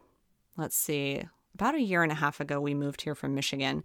let's 0.58 0.76
see, 0.76 1.24
about 1.54 1.76
a 1.76 1.82
year 1.82 2.04
and 2.04 2.12
a 2.12 2.16
half 2.16 2.40
ago, 2.40 2.60
we 2.60 2.74
moved 2.74 3.02
here 3.02 3.16
from 3.16 3.36
Michigan. 3.36 3.84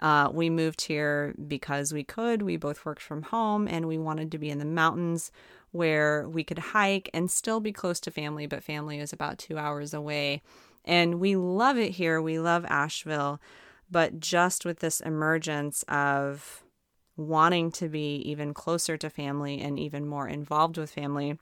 Uh, 0.00 0.28
we 0.32 0.50
moved 0.50 0.82
here 0.82 1.34
because 1.46 1.92
we 1.92 2.04
could. 2.04 2.42
We 2.42 2.56
both 2.56 2.84
worked 2.84 3.02
from 3.02 3.22
home 3.22 3.66
and 3.66 3.86
we 3.86 3.98
wanted 3.98 4.30
to 4.32 4.38
be 4.38 4.50
in 4.50 4.58
the 4.58 4.64
mountains 4.64 5.32
where 5.72 6.28
we 6.28 6.44
could 6.44 6.58
hike 6.58 7.10
and 7.12 7.30
still 7.30 7.60
be 7.60 7.72
close 7.72 8.00
to 8.00 8.10
family, 8.10 8.46
but 8.46 8.62
family 8.62 8.98
is 8.98 9.12
about 9.12 9.38
two 9.38 9.58
hours 9.58 9.94
away. 9.94 10.42
And 10.84 11.20
we 11.20 11.36
love 11.36 11.78
it 11.78 11.92
here. 11.92 12.20
We 12.20 12.38
love 12.38 12.64
Asheville. 12.66 13.40
But 13.90 14.20
just 14.20 14.64
with 14.64 14.80
this 14.80 15.00
emergence 15.00 15.82
of 15.88 16.62
wanting 17.16 17.70
to 17.72 17.88
be 17.88 18.16
even 18.16 18.52
closer 18.52 18.96
to 18.96 19.08
family 19.08 19.60
and 19.60 19.78
even 19.78 20.06
more 20.06 20.28
involved 20.28 20.76
with 20.76 20.90
family, 20.90 21.38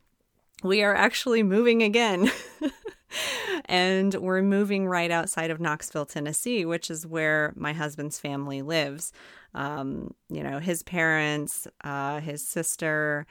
we 0.63 0.83
are 0.83 0.95
actually 0.95 1.43
moving 1.43 1.83
again. 1.83 2.31
and 3.67 4.15
we're 4.15 4.43
moving 4.43 4.87
right 4.87 5.11
outside 5.11 5.51
of 5.51 5.61
Knoxville, 5.61 6.07
Tennessee, 6.07 6.65
which 6.65 6.91
is 6.91 7.07
where 7.07 7.53
my 7.57 7.73
husband's 7.73 8.19
family 8.19 8.63
lives. 8.63 9.13
Um, 9.55 10.15
you 10.29 10.43
know, 10.43 10.59
his 10.59 10.83
parents, 10.83 11.67
uh, 11.83 12.21
his 12.21 12.47
sister, 12.47 13.27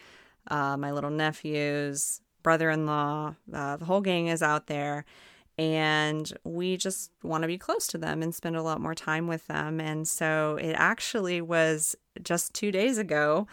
uh, 0.50 0.78
my 0.78 0.92
little 0.92 1.10
nephews, 1.10 2.22
brother 2.44 2.70
in 2.70 2.86
law, 2.86 3.36
uh, 3.54 3.78
the 3.78 3.86
whole 3.86 4.02
gang 4.02 4.28
is 4.28 4.42
out 4.42 4.68
there. 4.68 5.06
And 5.58 6.32
we 6.44 6.78
just 6.78 7.12
want 7.22 7.44
to 7.44 7.48
be 7.48 7.60
close 7.60 7.86
to 7.88 7.98
them 7.98 8.24
and 8.24 8.34
spend 8.34 8.56
a 8.56 8.64
lot 8.64 8.82
more 8.82 8.96
time 8.96 9.28
with 9.28 9.46
them. 9.48 9.80
And 9.80 10.08
so 10.08 10.58
it 10.60 10.74
actually 10.74 11.42
was 11.42 11.96
just 12.24 12.54
two 12.54 12.72
days 12.72 12.98
ago 12.98 13.48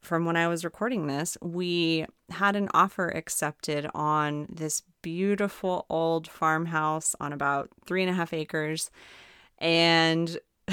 from 0.00 0.24
when 0.24 0.36
I 0.36 0.48
was 0.48 0.64
recording 0.64 1.06
this, 1.06 1.36
we 1.42 2.06
had 2.30 2.56
an 2.56 2.68
offer 2.72 3.08
accepted 3.08 3.88
on 3.94 4.46
this 4.48 4.82
beautiful 5.02 5.86
old 5.90 6.28
farmhouse 6.28 7.14
on 7.20 7.32
about 7.32 7.68
three 7.86 8.02
and 8.02 8.10
a 8.10 8.14
half 8.14 8.32
acres. 8.32 8.90
And 9.58 10.38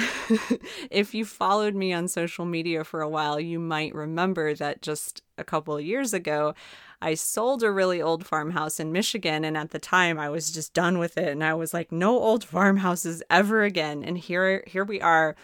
if 0.91 1.13
you 1.13 1.25
followed 1.25 1.73
me 1.75 1.93
on 1.93 2.07
social 2.07 2.45
media 2.45 2.83
for 2.83 3.01
a 3.01 3.09
while, 3.09 3.39
you 3.39 3.59
might 3.59 3.95
remember 3.95 4.53
that 4.53 4.81
just 4.81 5.21
a 5.37 5.43
couple 5.43 5.77
of 5.77 5.85
years 5.85 6.13
ago, 6.13 6.53
I 7.01 7.13
sold 7.13 7.63
a 7.63 7.71
really 7.71 8.01
old 8.01 8.25
farmhouse 8.25 8.79
in 8.79 8.91
Michigan. 8.91 9.43
And 9.43 9.57
at 9.57 9.71
the 9.71 9.79
time, 9.79 10.19
I 10.19 10.29
was 10.29 10.51
just 10.51 10.73
done 10.73 10.97
with 10.97 11.17
it. 11.17 11.29
And 11.29 11.43
I 11.43 11.53
was 11.53 11.73
like, 11.73 11.91
no 11.91 12.17
old 12.17 12.43
farmhouses 12.43 13.23
ever 13.29 13.63
again. 13.63 14.03
And 14.03 14.17
here, 14.17 14.63
here 14.67 14.83
we 14.83 15.01
are 15.01 15.35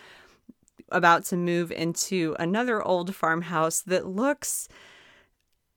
about 0.91 1.25
to 1.25 1.37
move 1.37 1.71
into 1.71 2.35
another 2.39 2.81
old 2.81 3.15
farmhouse 3.15 3.81
that 3.81 4.07
looks 4.07 4.67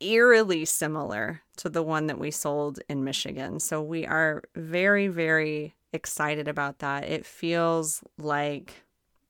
eerily 0.00 0.64
similar 0.64 1.42
to 1.56 1.68
the 1.68 1.82
one 1.82 2.06
that 2.08 2.18
we 2.18 2.30
sold 2.30 2.80
in 2.88 3.04
Michigan. 3.04 3.60
So 3.60 3.82
we 3.82 4.06
are 4.06 4.42
very, 4.54 5.08
very 5.08 5.74
excited 5.92 6.48
about 6.48 6.80
that. 6.80 7.04
It 7.04 7.24
feels 7.24 8.02
like 8.18 8.84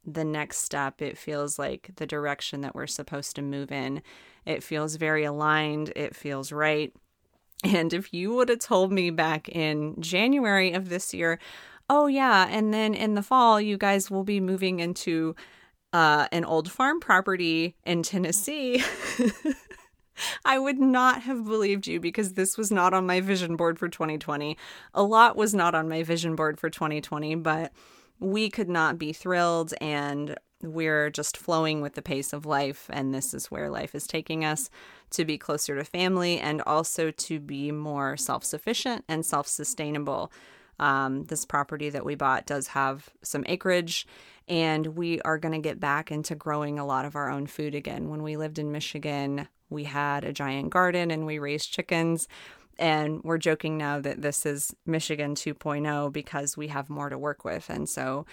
the 0.07 0.25
next 0.25 0.59
step, 0.59 1.01
it 1.01 1.17
feels 1.17 1.59
like 1.59 1.91
the 1.97 2.07
direction 2.07 2.61
that 2.63 2.75
we're 2.75 2.87
supposed 2.87 3.37
to 3.37 3.43
move 3.43 3.73
in. 3.73 4.03
It 4.45 4.63
feels 4.63 4.97
very 4.97 5.25
aligned, 5.25 5.93
it 5.97 6.15
feels 6.15 6.53
right. 6.53 6.93
And 7.63 7.95
if 7.95 8.13
you 8.13 8.35
would 8.35 8.51
have 8.51 8.59
told 8.59 8.93
me 8.93 9.11
back 9.11 9.49
in 9.49 10.01
January 10.01 10.73
of 10.73 10.91
this 10.91 11.15
year, 11.15 11.39
oh, 11.89 12.07
yeah, 12.07 12.47
and 12.51 12.75
then 12.75 12.95
in 12.95 13.15
the 13.15 13.23
fall, 13.23 13.61
you 13.61 13.79
guys 13.79 14.11
will 14.11 14.25
be 14.25 14.41
moving 14.41 14.81
into 14.81 15.35
uh, 15.95 16.27
an 16.33 16.45
old 16.45 16.71
farm 16.71 16.99
property 16.99 17.77
in 17.85 18.03
Tennessee, 18.03 18.83
I 20.45 20.59
would 20.59 20.81
not 20.81 21.23
have 21.23 21.45
believed 21.45 21.87
you 21.87 22.01
because 22.01 22.33
this 22.33 22.59
was 22.59 22.73
not 22.73 22.93
on 22.93 23.07
my 23.07 23.21
vision 23.21 23.55
board 23.55 23.79
for 23.79 23.89
2020. 23.89 24.59
A 24.93 25.03
lot 25.05 25.37
was 25.37 25.55
not 25.55 25.73
on 25.73 25.89
my 25.89 26.03
vision 26.03 26.35
board 26.35 26.59
for 26.59 26.69
2020, 26.69 27.37
but 27.37 27.73
we 28.19 28.51
could 28.51 28.69
not 28.69 28.99
be 28.99 29.13
thrilled 29.13 29.73
and 29.81 30.37
we're 30.63 31.11
just 31.11 31.37
flowing 31.37 31.81
with 31.81 31.95
the 31.95 32.03
pace 32.03 32.33
of 32.33 32.45
life. 32.45 32.91
And 32.93 33.15
this 33.15 33.33
is 33.33 33.53
where 33.53 33.71
life 33.71 33.95
is 33.95 34.09
taking 34.09 34.45
us 34.45 34.71
to 35.11 35.25
be 35.25 35.39
closer 35.39 35.77
to 35.77 35.85
family 35.85 36.41
and 36.41 36.61
also 36.63 37.13
to 37.13 37.39
be 37.39 37.71
more 37.71 38.17
self 38.17 38.43
sufficient 38.43 39.05
and 39.09 39.25
self 39.25 39.47
sustainable. 39.47 40.33
Um, 40.79 41.25
this 41.25 41.45
property 41.45 41.91
that 41.91 42.05
we 42.05 42.15
bought 42.15 42.47
does 42.47 42.69
have 42.69 43.09
some 43.23 43.45
acreage 43.47 44.07
and 44.49 44.89
we 44.89 45.21
are 45.23 45.39
going 45.39 45.55
to 45.55 45.61
get 45.61 45.81
back 45.81 46.11
into 46.11 46.35
growing 46.35 46.79
a 46.79 46.87
lot 46.87 47.05
of 47.05 47.17
our 47.17 47.31
own 47.31 47.47
food 47.47 47.75
again. 47.75 48.11
When 48.11 48.23
we 48.23 48.37
lived 48.37 48.59
in 48.59 48.73
Michigan, 48.73 49.49
we 49.71 49.85
had 49.85 50.25
a 50.25 50.33
giant 50.33 50.71
garden 50.71 51.11
and 51.11 51.27
we 51.27 51.39
raised 51.39 51.73
chickens. 51.73 52.29
And 52.79 53.23
we're 53.23 53.39
joking 53.39 53.79
now 53.79 54.01
that 54.01 54.21
this 54.21 54.45
is 54.45 54.75
Michigan 54.85 55.35
2.0 55.35 56.13
because 56.13 56.57
we 56.57 56.69
have 56.69 56.91
more 56.91 57.09
to 57.09 57.17
work 57.17 57.45
with. 57.45 57.71
And 57.71 57.89
so, 57.89 58.27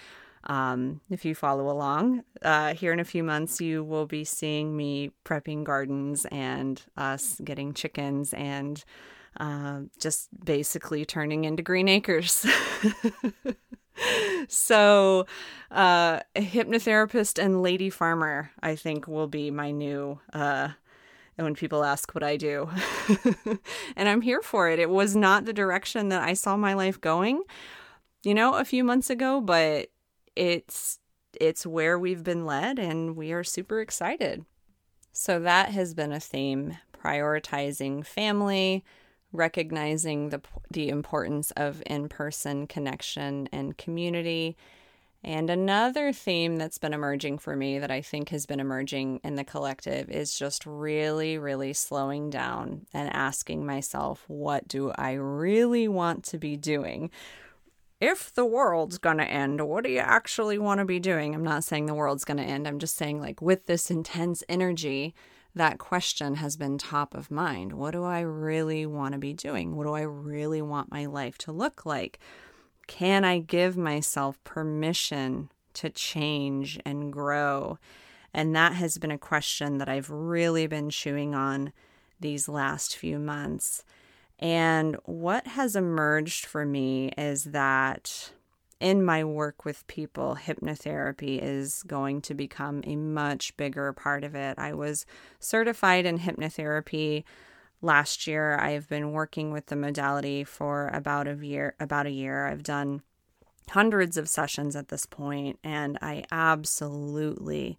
um, 0.45 1.01
if 1.11 1.23
you 1.23 1.35
follow 1.35 1.69
along, 1.69 2.23
uh, 2.41 2.73
here 2.73 2.91
in 2.91 2.99
a 2.99 3.05
few 3.05 3.23
months, 3.23 3.61
you 3.61 3.83
will 3.83 4.07
be 4.07 4.23
seeing 4.23 4.75
me 4.75 5.11
prepping 5.23 5.63
gardens 5.63 6.25
and 6.31 6.81
us 6.97 7.39
getting 7.43 7.73
chickens 7.73 8.33
and 8.33 8.83
uh, 9.39 9.81
just 9.99 10.29
basically 10.43 11.05
turning 11.05 11.45
into 11.45 11.63
green 11.63 11.87
acres. 11.87 12.45
so, 14.47 15.25
uh, 15.69 16.19
hypnotherapist 16.35 17.41
and 17.41 17.61
lady 17.61 17.89
farmer, 17.89 18.51
I 18.61 18.75
think, 18.75 19.07
will 19.07 19.27
be 19.27 19.51
my 19.51 19.71
new. 19.71 20.19
Uh, 20.33 20.69
when 21.37 21.55
people 21.55 21.83
ask 21.83 22.13
what 22.13 22.23
I 22.23 22.37
do, 22.37 22.69
and 23.95 24.07
I'm 24.07 24.21
here 24.21 24.41
for 24.41 24.69
it. 24.69 24.77
It 24.77 24.89
was 24.89 25.15
not 25.15 25.45
the 25.45 25.53
direction 25.53 26.09
that 26.09 26.21
I 26.21 26.33
saw 26.33 26.55
my 26.55 26.73
life 26.73 27.01
going, 27.01 27.43
you 28.23 28.35
know, 28.35 28.53
a 28.53 28.65
few 28.65 28.83
months 28.83 29.09
ago, 29.09 29.41
but 29.41 29.89
it's 30.35 30.99
it's 31.39 31.65
where 31.65 31.97
we've 31.97 32.23
been 32.23 32.45
led, 32.45 32.79
and 32.79 33.15
we 33.15 33.31
are 33.31 33.43
super 33.43 33.79
excited. 33.79 34.45
So 35.11 35.39
that 35.39 35.69
has 35.69 35.93
been 35.93 36.11
a 36.11 36.19
theme: 36.19 36.77
prioritizing 36.93 38.05
family, 38.05 38.83
recognizing 39.33 40.29
the 40.29 40.41
the 40.69 40.89
importance 40.89 41.51
of 41.51 41.81
in-person 41.85 42.67
connection 42.67 43.47
and 43.51 43.77
community. 43.77 44.57
And 45.23 45.51
another 45.51 46.11
theme 46.11 46.57
that's 46.57 46.79
been 46.79 46.93
emerging 46.93 47.37
for 47.37 47.55
me 47.55 47.77
that 47.77 47.91
I 47.91 48.01
think 48.01 48.29
has 48.29 48.47
been 48.47 48.59
emerging 48.59 49.21
in 49.23 49.35
the 49.35 49.43
collective 49.43 50.09
is 50.09 50.33
just 50.37 50.65
really 50.65 51.37
really 51.37 51.73
slowing 51.73 52.29
down 52.29 52.87
and 52.93 53.13
asking 53.13 53.65
myself 53.65 54.23
what 54.27 54.67
do 54.67 54.91
I 54.95 55.13
really 55.13 55.87
want 55.87 56.23
to 56.25 56.37
be 56.37 56.57
doing? 56.57 57.11
If 57.99 58.33
the 58.33 58.45
world's 58.45 58.97
going 58.97 59.19
to 59.19 59.23
end, 59.23 59.61
what 59.61 59.83
do 59.83 59.91
you 59.91 59.99
actually 59.99 60.57
want 60.57 60.79
to 60.79 60.85
be 60.85 60.99
doing? 60.99 61.35
I'm 61.35 61.43
not 61.43 61.63
saying 61.63 61.85
the 61.85 61.93
world's 61.93 62.25
going 62.25 62.37
to 62.37 62.43
end. 62.43 62.67
I'm 62.67 62.79
just 62.79 62.95
saying 62.95 63.21
like 63.21 63.43
with 63.43 63.67
this 63.67 63.91
intense 63.91 64.43
energy 64.49 65.13
that 65.55 65.77
question 65.77 66.35
has 66.35 66.55
been 66.55 66.77
top 66.77 67.13
of 67.13 67.31
mind. 67.31 67.73
What 67.73 67.91
do 67.91 68.03
I 68.03 68.21
really 68.21 68.85
want 68.85 69.13
to 69.13 69.19
be 69.19 69.33
doing? 69.33 69.75
What 69.75 69.85
do 69.85 69.93
I 69.93 70.01
really 70.01 70.61
want 70.61 70.91
my 70.91 71.05
life 71.05 71.37
to 71.39 71.51
look 71.51 71.85
like? 71.85 72.19
Can 72.87 73.23
I 73.23 73.39
give 73.39 73.77
myself 73.77 74.41
permission 74.43 75.49
to 75.73 75.89
change 75.89 76.79
and 76.85 77.11
grow? 77.11 77.77
And 78.33 78.55
that 78.55 78.73
has 78.73 78.97
been 78.97 79.11
a 79.11 79.17
question 79.17 79.77
that 79.77 79.89
I've 79.89 80.09
really 80.09 80.67
been 80.67 80.89
chewing 80.89 81.35
on 81.35 81.73
these 82.19 82.47
last 82.47 82.95
few 82.95 83.19
months. 83.19 83.83
And 84.39 84.97
what 85.05 85.47
has 85.47 85.75
emerged 85.75 86.45
for 86.45 86.65
me 86.65 87.11
is 87.17 87.45
that 87.45 88.31
in 88.81 89.05
my 89.05 89.23
work 89.23 89.63
with 89.63 89.85
people, 89.87 90.37
hypnotherapy 90.41 91.39
is 91.41 91.83
going 91.83 92.21
to 92.21 92.33
become 92.33 92.81
a 92.85 92.95
much 92.95 93.55
bigger 93.55 93.93
part 93.93 94.23
of 94.23 94.35
it. 94.35 94.57
I 94.57 94.73
was 94.73 95.05
certified 95.39 96.05
in 96.05 96.19
hypnotherapy 96.19 97.23
last 97.81 98.27
year. 98.27 98.57
I've 98.57 98.89
been 98.89 99.11
working 99.11 99.51
with 99.51 99.67
the 99.67 99.75
modality 99.75 100.43
for 100.43 100.89
about 100.89 101.27
a 101.27 101.35
year, 101.35 101.75
about 101.79 102.07
a 102.07 102.11
year. 102.11 102.47
I've 102.47 102.63
done 102.63 103.01
hundreds 103.69 104.17
of 104.17 104.27
sessions 104.27 104.75
at 104.75 104.89
this 104.89 105.05
point 105.05 105.59
and 105.63 105.97
I 106.01 106.25
absolutely 106.31 107.77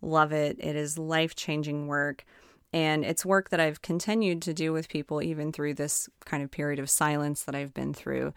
love 0.00 0.32
it. 0.32 0.56
It 0.60 0.76
is 0.76 0.98
life-changing 0.98 1.86
work. 1.86 2.24
And 2.74 3.04
it's 3.04 3.26
work 3.26 3.50
that 3.50 3.60
I've 3.60 3.82
continued 3.82 4.40
to 4.42 4.54
do 4.54 4.72
with 4.72 4.88
people 4.88 5.22
even 5.22 5.52
through 5.52 5.74
this 5.74 6.08
kind 6.24 6.42
of 6.42 6.50
period 6.50 6.78
of 6.78 6.88
silence 6.88 7.42
that 7.42 7.54
I've 7.54 7.74
been 7.74 7.92
through. 7.92 8.32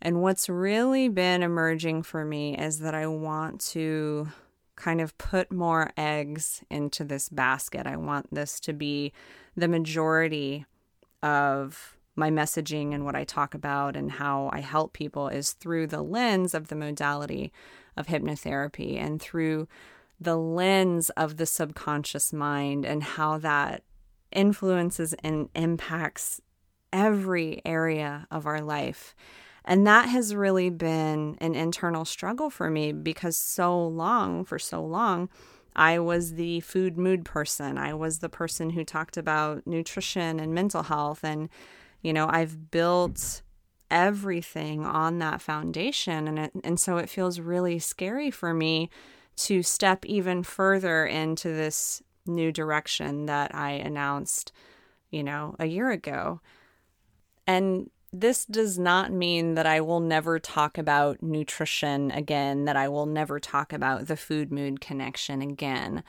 And 0.00 0.22
what's 0.22 0.48
really 0.48 1.08
been 1.08 1.42
emerging 1.42 2.02
for 2.02 2.24
me 2.24 2.56
is 2.56 2.80
that 2.80 2.94
I 2.94 3.06
want 3.06 3.60
to 3.72 4.28
kind 4.76 5.00
of 5.00 5.16
put 5.16 5.50
more 5.50 5.90
eggs 5.96 6.62
into 6.70 7.02
this 7.02 7.28
basket. 7.28 7.86
I 7.86 7.96
want 7.96 8.32
this 8.32 8.60
to 8.60 8.72
be 8.72 9.12
the 9.56 9.68
majority 9.68 10.66
of 11.22 11.96
my 12.14 12.30
messaging 12.30 12.94
and 12.94 13.04
what 13.04 13.16
I 13.16 13.24
talk 13.24 13.54
about 13.54 13.96
and 13.96 14.12
how 14.12 14.50
I 14.52 14.60
help 14.60 14.92
people 14.92 15.28
is 15.28 15.52
through 15.52 15.86
the 15.88 16.02
lens 16.02 16.54
of 16.54 16.68
the 16.68 16.76
modality 16.76 17.52
of 17.96 18.06
hypnotherapy 18.06 18.98
and 19.00 19.20
through 19.20 19.68
the 20.20 20.36
lens 20.36 21.10
of 21.10 21.36
the 21.36 21.46
subconscious 21.46 22.32
mind 22.32 22.84
and 22.86 23.02
how 23.02 23.38
that 23.38 23.82
influences 24.32 25.14
and 25.22 25.48
impacts 25.54 26.40
every 26.92 27.60
area 27.64 28.26
of 28.30 28.46
our 28.46 28.60
life. 28.60 29.14
And 29.66 29.86
that 29.86 30.08
has 30.08 30.34
really 30.34 30.70
been 30.70 31.36
an 31.40 31.54
internal 31.54 32.04
struggle 32.04 32.50
for 32.50 32.70
me 32.70 32.92
because 32.92 33.36
so 33.36 33.86
long, 33.86 34.44
for 34.44 34.58
so 34.58 34.84
long, 34.84 35.28
I 35.74 35.98
was 35.98 36.34
the 36.34 36.60
food 36.60 36.96
mood 36.96 37.24
person. 37.24 37.76
I 37.76 37.92
was 37.92 38.20
the 38.20 38.28
person 38.28 38.70
who 38.70 38.84
talked 38.84 39.16
about 39.16 39.66
nutrition 39.66 40.38
and 40.38 40.54
mental 40.54 40.84
health. 40.84 41.24
And, 41.24 41.48
you 42.00 42.12
know, 42.12 42.28
I've 42.30 42.70
built 42.70 43.42
everything 43.90 44.84
on 44.84 45.18
that 45.18 45.42
foundation. 45.42 46.28
And, 46.28 46.38
it, 46.38 46.52
and 46.62 46.78
so 46.78 46.98
it 46.98 47.10
feels 47.10 47.40
really 47.40 47.78
scary 47.80 48.30
for 48.30 48.54
me 48.54 48.88
to 49.36 49.62
step 49.62 50.06
even 50.06 50.44
further 50.44 51.04
into 51.04 51.48
this 51.48 52.02
new 52.24 52.52
direction 52.52 53.26
that 53.26 53.54
I 53.54 53.72
announced, 53.72 54.52
you 55.10 55.22
know, 55.22 55.56
a 55.58 55.66
year 55.66 55.90
ago. 55.90 56.40
And 57.46 57.90
this 58.20 58.44
does 58.44 58.78
not 58.78 59.12
mean 59.12 59.54
that 59.54 59.66
I 59.66 59.80
will 59.80 60.00
never 60.00 60.38
talk 60.38 60.78
about 60.78 61.22
nutrition 61.22 62.10
again, 62.10 62.64
that 62.64 62.76
I 62.76 62.88
will 62.88 63.06
never 63.06 63.38
talk 63.38 63.72
about 63.72 64.06
the 64.06 64.16
food 64.16 64.50
mood 64.52 64.80
connection 64.80 65.42
again. 65.42 66.02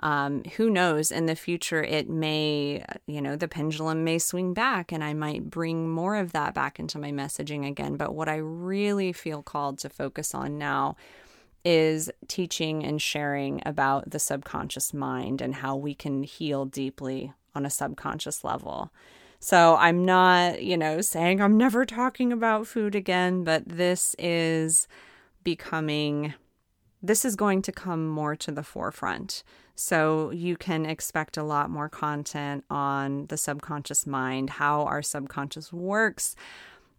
Um, 0.00 0.44
who 0.56 0.70
knows? 0.70 1.10
In 1.10 1.26
the 1.26 1.34
future, 1.34 1.82
it 1.82 2.08
may, 2.08 2.84
you 3.06 3.20
know, 3.20 3.34
the 3.34 3.48
pendulum 3.48 4.04
may 4.04 4.20
swing 4.20 4.54
back 4.54 4.92
and 4.92 5.02
I 5.02 5.12
might 5.12 5.50
bring 5.50 5.90
more 5.90 6.16
of 6.16 6.30
that 6.32 6.54
back 6.54 6.78
into 6.78 6.98
my 6.98 7.10
messaging 7.10 7.66
again. 7.66 7.96
But 7.96 8.14
what 8.14 8.28
I 8.28 8.36
really 8.36 9.12
feel 9.12 9.42
called 9.42 9.78
to 9.80 9.88
focus 9.88 10.34
on 10.34 10.56
now 10.56 10.96
is 11.64 12.10
teaching 12.28 12.84
and 12.84 13.02
sharing 13.02 13.60
about 13.66 14.10
the 14.10 14.20
subconscious 14.20 14.94
mind 14.94 15.40
and 15.40 15.56
how 15.56 15.74
we 15.74 15.94
can 15.94 16.22
heal 16.22 16.64
deeply 16.64 17.32
on 17.54 17.66
a 17.66 17.70
subconscious 17.70 18.44
level. 18.44 18.92
So 19.40 19.76
I'm 19.76 20.04
not, 20.04 20.62
you 20.62 20.76
know, 20.76 21.00
saying 21.00 21.40
I'm 21.40 21.56
never 21.56 21.84
talking 21.84 22.32
about 22.32 22.66
food 22.66 22.94
again, 22.94 23.44
but 23.44 23.68
this 23.68 24.16
is 24.18 24.88
becoming, 25.44 26.34
this 27.02 27.24
is 27.24 27.36
going 27.36 27.62
to 27.62 27.72
come 27.72 28.08
more 28.08 28.34
to 28.36 28.50
the 28.50 28.64
forefront. 28.64 29.44
So 29.76 30.32
you 30.32 30.56
can 30.56 30.84
expect 30.84 31.36
a 31.36 31.44
lot 31.44 31.70
more 31.70 31.88
content 31.88 32.64
on 32.68 33.26
the 33.26 33.36
subconscious 33.36 34.08
mind, 34.08 34.50
how 34.50 34.82
our 34.82 35.02
subconscious 35.02 35.72
works, 35.72 36.34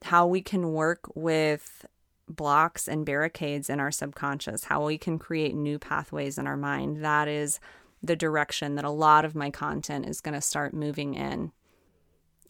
how 0.03 0.25
we 0.25 0.41
can 0.41 0.71
work 0.71 1.01
with 1.13 1.85
blocks 2.29 2.87
and 2.87 3.05
barricades 3.05 3.69
in 3.69 3.81
our 3.81 3.91
subconscious, 3.91 4.65
how 4.65 4.85
we 4.85 4.97
can 4.97 5.19
create 5.19 5.55
new 5.55 5.77
pathways 5.77 6.37
in 6.37 6.47
our 6.47 6.55
mind. 6.55 7.03
That 7.03 7.27
is 7.27 7.59
the 8.01 8.15
direction 8.15 8.75
that 8.75 8.85
a 8.85 8.89
lot 8.89 9.25
of 9.25 9.35
my 9.35 9.49
content 9.49 10.07
is 10.07 10.21
going 10.21 10.35
to 10.35 10.41
start 10.41 10.73
moving 10.73 11.15
in. 11.15 11.51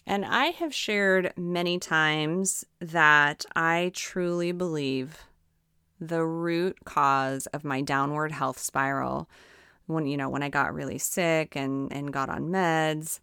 And 0.10 0.26
I 0.26 0.48
have 0.48 0.74
shared 0.74 1.34
many 1.38 1.78
times 1.78 2.66
that 2.82 3.46
I 3.56 3.92
truly 3.94 4.52
believe 4.52 5.20
the 6.02 6.26
root 6.26 6.84
cause 6.84 7.46
of 7.48 7.64
my 7.64 7.82
downward 7.82 8.32
health 8.32 8.58
spiral 8.58 9.30
when 9.86 10.08
you 10.08 10.18
know 10.18 10.28
when 10.28 10.42
I 10.42 10.50
got 10.50 10.74
really 10.74 10.98
sick 10.98 11.56
and 11.56 11.94
and 11.94 12.12
got 12.12 12.30
on 12.30 12.50
meds 12.50 13.20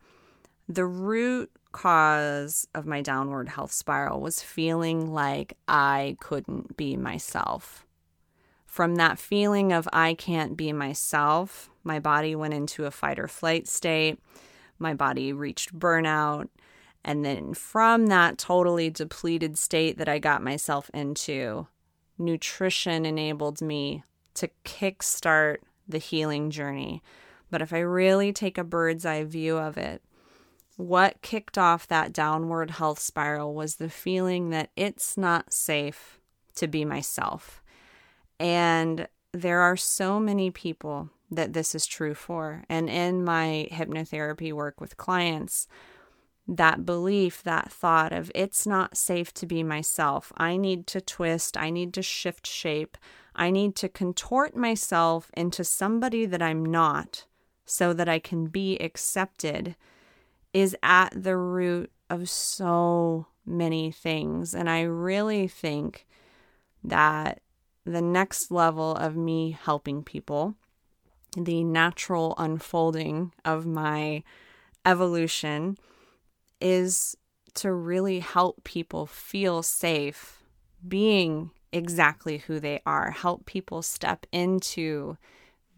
the 0.68 0.86
root 0.86 1.50
cause 1.72 2.66
of 2.74 2.86
my 2.86 3.00
downward 3.00 3.48
health 3.48 3.72
spiral 3.72 4.20
was 4.20 4.42
feeling 4.42 5.12
like 5.12 5.56
I 5.68 6.16
couldn't 6.20 6.76
be 6.76 6.96
myself. 6.96 7.84
From 8.64 8.96
that 8.96 9.18
feeling 9.18 9.72
of 9.72 9.88
I 9.92 10.14
can't 10.14 10.56
be 10.56 10.72
myself, 10.72 11.70
my 11.84 11.98
body 11.98 12.34
went 12.34 12.54
into 12.54 12.84
a 12.84 12.90
fight 12.90 13.18
or 13.18 13.28
flight 13.28 13.68
state. 13.68 14.18
My 14.78 14.92
body 14.92 15.32
reached 15.32 15.78
burnout. 15.78 16.48
And 17.06 17.24
then 17.24 17.54
from 17.54 18.08
that 18.08 18.36
totally 18.36 18.90
depleted 18.90 19.56
state 19.56 19.96
that 19.98 20.08
I 20.08 20.18
got 20.18 20.42
myself 20.42 20.90
into, 20.92 21.68
nutrition 22.18 23.06
enabled 23.06 23.62
me 23.62 24.02
to 24.34 24.50
kickstart 24.64 25.58
the 25.88 25.98
healing 25.98 26.50
journey. 26.50 27.04
But 27.48 27.62
if 27.62 27.72
I 27.72 27.78
really 27.78 28.32
take 28.32 28.58
a 28.58 28.64
bird's 28.64 29.06
eye 29.06 29.22
view 29.22 29.56
of 29.56 29.78
it, 29.78 30.02
what 30.76 31.22
kicked 31.22 31.56
off 31.56 31.86
that 31.86 32.12
downward 32.12 32.72
health 32.72 32.98
spiral 32.98 33.54
was 33.54 33.76
the 33.76 33.88
feeling 33.88 34.50
that 34.50 34.70
it's 34.74 35.16
not 35.16 35.52
safe 35.52 36.18
to 36.56 36.66
be 36.66 36.84
myself. 36.84 37.62
And 38.40 39.06
there 39.32 39.60
are 39.60 39.76
so 39.76 40.18
many 40.18 40.50
people 40.50 41.10
that 41.30 41.52
this 41.52 41.72
is 41.72 41.86
true 41.86 42.14
for. 42.14 42.64
And 42.68 42.90
in 42.90 43.24
my 43.24 43.68
hypnotherapy 43.70 44.52
work 44.52 44.80
with 44.80 44.96
clients, 44.96 45.68
that 46.48 46.86
belief, 46.86 47.42
that 47.42 47.72
thought 47.72 48.12
of 48.12 48.30
it's 48.34 48.66
not 48.66 48.96
safe 48.96 49.34
to 49.34 49.46
be 49.46 49.62
myself. 49.62 50.32
I 50.36 50.56
need 50.56 50.86
to 50.88 51.00
twist, 51.00 51.56
I 51.56 51.70
need 51.70 51.92
to 51.94 52.02
shift 52.02 52.46
shape, 52.46 52.96
I 53.34 53.50
need 53.50 53.74
to 53.76 53.88
contort 53.88 54.56
myself 54.56 55.30
into 55.36 55.64
somebody 55.64 56.24
that 56.26 56.42
I'm 56.42 56.64
not 56.64 57.26
so 57.64 57.92
that 57.92 58.08
I 58.08 58.18
can 58.18 58.46
be 58.46 58.78
accepted 58.78 59.74
is 60.52 60.76
at 60.82 61.10
the 61.10 61.36
root 61.36 61.90
of 62.08 62.30
so 62.30 63.26
many 63.44 63.90
things. 63.90 64.54
And 64.54 64.70
I 64.70 64.82
really 64.82 65.48
think 65.48 66.06
that 66.82 67.42
the 67.84 68.00
next 68.00 68.50
level 68.50 68.94
of 68.94 69.16
me 69.16 69.50
helping 69.50 70.02
people, 70.02 70.54
the 71.36 71.64
natural 71.64 72.34
unfolding 72.38 73.32
of 73.44 73.66
my 73.66 74.22
evolution, 74.84 75.76
is 76.60 77.16
to 77.54 77.72
really 77.72 78.20
help 78.20 78.64
people 78.64 79.06
feel 79.06 79.62
safe 79.62 80.42
being 80.86 81.50
exactly 81.72 82.38
who 82.38 82.60
they 82.60 82.80
are, 82.86 83.10
help 83.10 83.46
people 83.46 83.82
step 83.82 84.26
into 84.32 85.16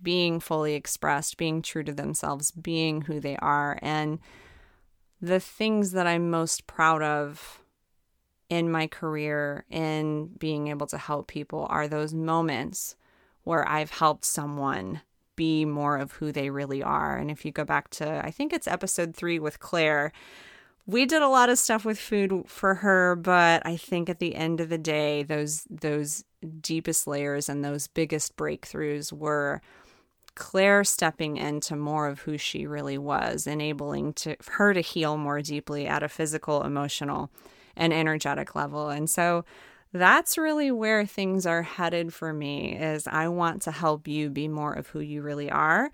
being 0.03 0.41
fully 0.41 0.75
expressed, 0.75 1.37
being 1.37 1.63
true 1.63 1.83
to 1.83 1.93
themselves, 1.93 2.51
being 2.51 3.03
who 3.03 3.21
they 3.21 3.37
are. 3.37 3.79
And 3.83 4.19
the 5.21 5.41
things 5.41 5.93
that 5.93 6.07
I'm 6.07 6.31
most 6.31 6.67
proud 6.67 7.03
of 7.03 7.63
in 8.49 8.71
my 8.71 8.87
career 8.87 9.65
in 9.71 10.27
being 10.39 10.69
able 10.69 10.87
to 10.87 10.99
help 10.99 11.27
people 11.27 11.67
are 11.69 11.89
those 11.89 12.15
moments 12.15 12.97
where 13.43 13.67
I've 13.69 13.91
helped 13.91 14.25
someone 14.25 15.01
be 15.37 15.65
more 15.65 15.99
of 15.99 16.13
who 16.13 16.33
they 16.33 16.51
really 16.51 16.83
are. 16.83 17.17
And 17.17 17.31
if 17.31 17.45
you 17.45 17.53
go 17.53 17.65
back 17.65 17.91
to, 17.91 18.25
I 18.25 18.31
think 18.31 18.53
it's 18.53 18.67
episode 18.67 19.15
three 19.15 19.39
with 19.39 19.61
Claire, 19.61 20.13
we 20.89 21.05
did 21.05 21.21
a 21.21 21.29
lot 21.29 21.51
of 21.51 21.59
stuff 21.59 21.85
with 21.85 21.99
food 21.99 22.45
for 22.47 22.77
her, 22.77 23.15
but 23.15 23.65
I 23.67 23.77
think 23.77 24.09
at 24.09 24.21
the 24.21 24.35
end 24.35 24.59
of 24.59 24.71
the 24.71 24.79
day, 24.79 25.23
those 25.23 25.65
those 25.69 26.25
deepest 26.61 27.07
layers 27.07 27.49
and 27.49 27.63
those 27.63 27.89
biggest 27.89 28.37
breakthroughs 28.37 29.13
were 29.13 29.61
Claire 30.35 30.85
stepping 30.85 31.37
into 31.37 31.77
more 31.77 32.09
of 32.09 32.21
who 32.21 32.39
she 32.39 32.67
really 32.67 32.97
was, 32.97 33.47
enabling 33.47 34.15
to 34.15 34.37
her 34.53 34.73
to 34.73 34.81
heal 34.81 35.19
more 35.19 35.43
deeply 35.43 35.87
at 35.87 36.03
a 36.03 36.09
physical, 36.09 36.63
emotional, 36.63 37.31
and 37.77 37.93
energetic 37.93 38.55
level. 38.55 38.89
And 38.89 39.11
so 39.11 39.45
that's 39.93 40.39
really 40.39 40.71
where 40.71 41.05
things 41.05 41.45
are 41.45 41.63
headed 41.63 42.15
for 42.15 42.33
me 42.33 42.75
is 42.79 43.07
I 43.07 43.29
want 43.29 43.61
to 43.63 43.73
help 43.73 44.09
you 44.09 44.31
be 44.31 44.49
more 44.49 44.73
of 44.73 44.87
who 44.87 45.01
you 45.01 45.21
really 45.21 45.51
are. 45.51 45.91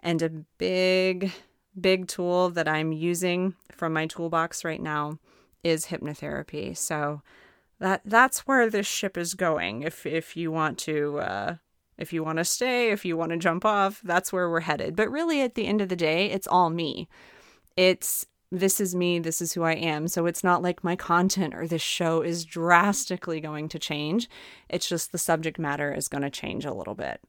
And 0.00 0.22
a 0.22 0.30
big 0.30 1.32
big 1.80 2.08
tool 2.08 2.50
that 2.50 2.68
I'm 2.68 2.92
using 2.92 3.54
from 3.72 3.92
my 3.92 4.06
toolbox 4.06 4.64
right 4.64 4.80
now 4.80 5.18
is 5.64 5.86
hypnotherapy. 5.86 6.76
So 6.76 7.22
that 7.80 8.02
that's 8.04 8.40
where 8.40 8.68
this 8.68 8.86
ship 8.86 9.16
is 9.16 9.34
going. 9.34 9.82
If 9.82 10.06
if 10.06 10.36
you 10.36 10.50
want 10.50 10.78
to 10.80 11.18
uh, 11.18 11.54
if 11.96 12.12
you 12.12 12.22
want 12.22 12.38
to 12.38 12.44
stay, 12.44 12.90
if 12.90 13.04
you 13.04 13.16
want 13.16 13.32
to 13.32 13.38
jump 13.38 13.64
off, 13.64 14.00
that's 14.04 14.32
where 14.32 14.48
we're 14.48 14.60
headed. 14.60 14.96
But 14.96 15.10
really, 15.10 15.42
at 15.42 15.54
the 15.54 15.66
end 15.66 15.80
of 15.80 15.88
the 15.88 15.96
day, 15.96 16.30
it's 16.30 16.46
all 16.46 16.70
me. 16.70 17.08
It's 17.76 18.26
this 18.50 18.80
is 18.80 18.94
me, 18.94 19.18
this 19.18 19.42
is 19.42 19.52
who 19.52 19.62
I 19.62 19.74
am. 19.74 20.08
So 20.08 20.26
it's 20.26 20.42
not 20.42 20.62
like 20.62 20.82
my 20.82 20.96
content 20.96 21.54
or 21.54 21.66
this 21.66 21.82
show 21.82 22.22
is 22.22 22.46
drastically 22.46 23.40
going 23.40 23.68
to 23.68 23.78
change. 23.78 24.28
It's 24.70 24.88
just 24.88 25.12
the 25.12 25.18
subject 25.18 25.58
matter 25.58 25.92
is 25.92 26.08
going 26.08 26.22
to 26.22 26.30
change 26.30 26.64
a 26.64 26.72
little 26.72 26.94
bit. 26.94 27.20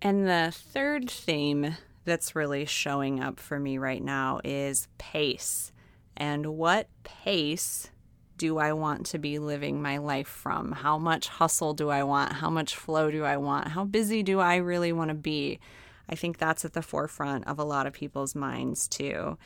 And 0.00 0.26
the 0.26 0.52
third 0.52 1.08
theme 1.08 1.76
that's 2.04 2.34
really 2.34 2.64
showing 2.64 3.20
up 3.20 3.38
for 3.38 3.58
me 3.58 3.78
right 3.78 4.02
now 4.02 4.40
is 4.44 4.88
pace. 4.98 5.72
And 6.16 6.46
what 6.46 6.88
pace 7.04 7.90
do 8.36 8.58
I 8.58 8.72
want 8.72 9.06
to 9.06 9.18
be 9.18 9.38
living 9.38 9.80
my 9.80 9.98
life 9.98 10.28
from? 10.28 10.72
How 10.72 10.98
much 10.98 11.28
hustle 11.28 11.74
do 11.74 11.90
I 11.90 12.02
want? 12.02 12.32
How 12.32 12.50
much 12.50 12.74
flow 12.74 13.10
do 13.10 13.24
I 13.24 13.36
want? 13.36 13.68
How 13.68 13.84
busy 13.84 14.22
do 14.22 14.40
I 14.40 14.56
really 14.56 14.92
want 14.92 15.08
to 15.10 15.14
be? 15.14 15.60
I 16.08 16.14
think 16.14 16.38
that's 16.38 16.64
at 16.64 16.72
the 16.72 16.82
forefront 16.82 17.46
of 17.46 17.58
a 17.58 17.64
lot 17.64 17.86
of 17.86 17.92
people's 17.92 18.34
minds 18.34 18.88
too. 18.88 19.38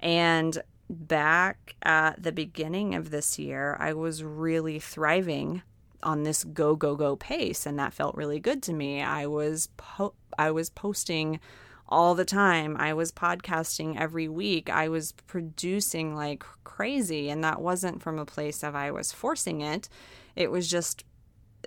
And 0.00 0.62
back 0.88 1.74
at 1.82 2.22
the 2.22 2.32
beginning 2.32 2.94
of 2.94 3.10
this 3.10 3.38
year, 3.38 3.76
I 3.80 3.92
was 3.92 4.22
really 4.22 4.78
thriving 4.78 5.62
on 6.02 6.22
this 6.22 6.44
go 6.44 6.76
go 6.76 6.94
go 6.94 7.16
pace 7.16 7.66
and 7.66 7.78
that 7.78 7.92
felt 7.92 8.14
really 8.14 8.38
good 8.38 8.62
to 8.64 8.72
me. 8.72 9.02
I 9.02 9.26
was 9.26 9.68
po- 9.76 10.14
I 10.38 10.52
was 10.52 10.70
posting 10.70 11.40
all 11.88 12.14
the 12.14 12.24
time. 12.24 12.76
I 12.78 12.92
was 12.94 13.12
podcasting 13.12 13.98
every 13.98 14.28
week. 14.28 14.68
I 14.70 14.88
was 14.88 15.12
producing 15.26 16.14
like 16.14 16.44
crazy. 16.64 17.30
And 17.30 17.42
that 17.44 17.60
wasn't 17.60 18.02
from 18.02 18.18
a 18.18 18.26
place 18.26 18.62
of 18.62 18.74
I 18.74 18.90
was 18.90 19.12
forcing 19.12 19.60
it. 19.60 19.88
It 20.34 20.50
was 20.50 20.68
just, 20.68 21.04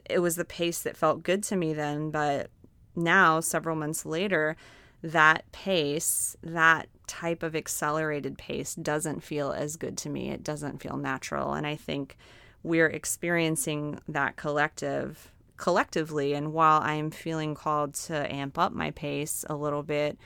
it 0.09 0.19
was 0.19 0.35
the 0.35 0.45
pace 0.45 0.81
that 0.81 0.97
felt 0.97 1.23
good 1.23 1.43
to 1.43 1.55
me 1.55 1.73
then. 1.73 2.11
But 2.11 2.49
now, 2.95 3.39
several 3.39 3.75
months 3.75 4.05
later, 4.05 4.55
that 5.01 5.49
pace, 5.51 6.35
that 6.43 6.87
type 7.07 7.41
of 7.41 7.55
accelerated 7.55 8.37
pace 8.37 8.75
doesn't 8.75 9.23
feel 9.23 9.51
as 9.51 9.77
good 9.77 9.97
to 9.99 10.09
me. 10.09 10.29
It 10.29 10.43
doesn't 10.43 10.81
feel 10.81 10.97
natural. 10.97 11.53
And 11.53 11.65
I 11.65 11.75
think 11.75 12.17
we're 12.61 12.89
experiencing 12.89 13.99
that 14.07 14.35
collective 14.35 15.31
collectively 15.59 16.33
and 16.33 16.53
while 16.53 16.81
I'm 16.81 17.11
feeling 17.11 17.53
called 17.53 17.93
to 18.05 18.33
amp 18.33 18.57
up 18.57 18.71
my 18.71 18.91
pace 18.91 19.45
a 19.49 19.55
little 19.55 19.83
bit, 19.83 20.17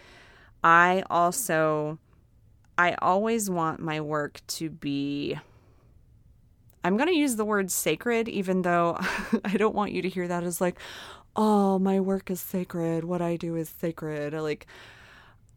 I 0.64 1.04
also 1.10 1.98
I 2.78 2.94
always 3.02 3.50
want 3.50 3.80
my 3.80 4.00
work 4.00 4.42
to 4.48 4.70
be 4.70 5.38
I'm 6.86 6.98
going 6.98 7.10
to 7.10 7.16
use 7.16 7.36
the 7.36 7.46
word 7.46 7.72
sacred 7.72 8.30
even 8.30 8.62
though 8.62 8.98
I 9.46 9.58
don't 9.58 9.76
want 9.76 9.92
you 9.92 10.02
to 10.04 10.10
hear 10.10 10.28
that 10.28 10.44
as 10.44 10.62
like 10.62 10.80
oh, 11.36 11.80
my 11.80 12.00
work 12.00 12.30
is 12.30 12.40
sacred, 12.40 13.04
what 13.04 13.22
I 13.22 13.38
do 13.38 13.56
is 13.56 13.70
sacred. 13.70 14.34
Like 14.34 14.68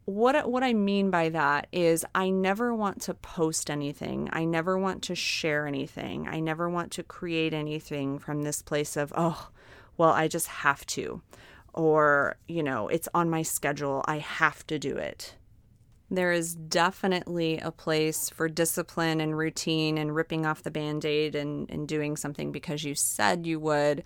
what 0.05 0.49
what 0.49 0.63
I 0.63 0.73
mean 0.73 1.11
by 1.11 1.29
that 1.29 1.67
is 1.71 2.05
I 2.15 2.29
never 2.29 2.73
want 2.73 3.01
to 3.03 3.13
post 3.13 3.69
anything. 3.69 4.29
I 4.31 4.45
never 4.45 4.77
want 4.77 5.03
to 5.03 5.15
share 5.15 5.67
anything. 5.67 6.27
I 6.27 6.39
never 6.39 6.69
want 6.69 6.93
to 6.93 7.03
create 7.03 7.53
anything 7.53 8.17
from 8.17 8.43
this 8.43 8.61
place 8.61 8.95
of, 8.95 9.11
oh, 9.15 9.49
well, 9.97 10.11
I 10.11 10.27
just 10.27 10.47
have 10.47 10.85
to. 10.87 11.21
Or, 11.73 12.37
you 12.47 12.63
know, 12.63 12.87
it's 12.87 13.09
on 13.13 13.29
my 13.29 13.41
schedule. 13.41 14.03
I 14.07 14.17
have 14.17 14.65
to 14.67 14.79
do 14.79 14.97
it. 14.97 15.35
There 16.09 16.31
is 16.31 16.55
definitely 16.55 17.59
a 17.59 17.71
place 17.71 18.29
for 18.29 18.47
discipline 18.47 19.19
and 19.19 19.37
routine 19.37 19.97
and 19.97 20.15
ripping 20.15 20.45
off 20.45 20.63
the 20.63 20.71
band 20.71 21.03
aid 21.03 21.35
and, 21.35 21.69
and 21.69 21.87
doing 21.87 22.15
something 22.15 22.51
because 22.51 22.83
you 22.83 22.95
said 22.95 23.45
you 23.45 23.59
would. 23.59 24.03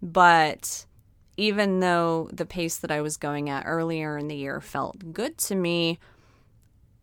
But 0.00 0.86
even 1.36 1.80
though 1.80 2.28
the 2.32 2.46
pace 2.46 2.78
that 2.78 2.90
I 2.90 3.00
was 3.00 3.16
going 3.16 3.50
at 3.50 3.64
earlier 3.66 4.16
in 4.16 4.28
the 4.28 4.36
year 4.36 4.60
felt 4.60 5.12
good 5.12 5.38
to 5.38 5.54
me, 5.54 5.98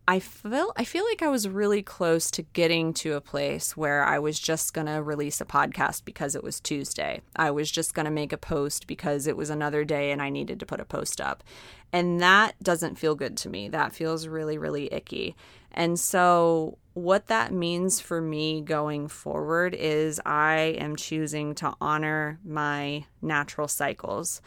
I 0.10 0.20
feel 0.20 0.72
I 0.78 0.86
feel 0.86 1.04
like 1.04 1.22
I 1.22 1.28
was 1.28 1.50
really 1.50 1.82
close 1.82 2.32
to 2.32 2.41
getting 2.41 2.93
to 2.93 3.15
a 3.15 3.22
place 3.22 3.76
where 3.76 4.06
I 4.06 4.20
was 4.20 4.39
just 4.39 4.74
going 4.74 4.88
to 4.88 5.04
release 5.04 5.41
a 5.41 5.46
podcast 5.46 6.06
because 6.06 6.34
it 6.34 6.46
was 6.46 6.62
Tuesday. 6.62 7.22
I 7.36 7.52
was 7.52 7.70
just 7.70 7.93
going 7.93 8.06
to 8.06 8.12
make 8.12 8.32
a 8.32 8.38
post 8.38 8.88
because 8.88 9.28
it 9.28 9.36
was 9.36 9.50
another 9.50 9.84
day 9.84 10.12
and 10.12 10.22
I 10.22 10.30
needed 10.30 10.62
to 10.62 10.65
put 10.65 10.80
a 10.80 10.86
post 10.86 11.20
up. 11.20 11.43
And 11.91 12.22
that 12.22 12.56
doesn't 12.63 12.98
feel 12.98 13.15
good 13.15 13.36
to 13.38 13.50
me. 13.50 13.67
That 13.67 13.93
feels 13.93 14.28
really 14.28 14.58
really 14.58 14.91
icky. 14.93 15.36
And 15.74 16.00
so 16.00 16.78
what 16.93 17.28
that 17.28 17.52
means 17.52 18.00
for 18.00 18.22
me 18.22 18.62
going 18.62 19.10
forward 19.10 19.76
is 19.76 20.22
I 20.26 20.78
am 20.80 20.96
choosing 20.96 21.54
to 21.56 21.74
honor 21.82 22.39
my 22.46 23.06
natural 23.22 23.67
cycles. 23.67 24.41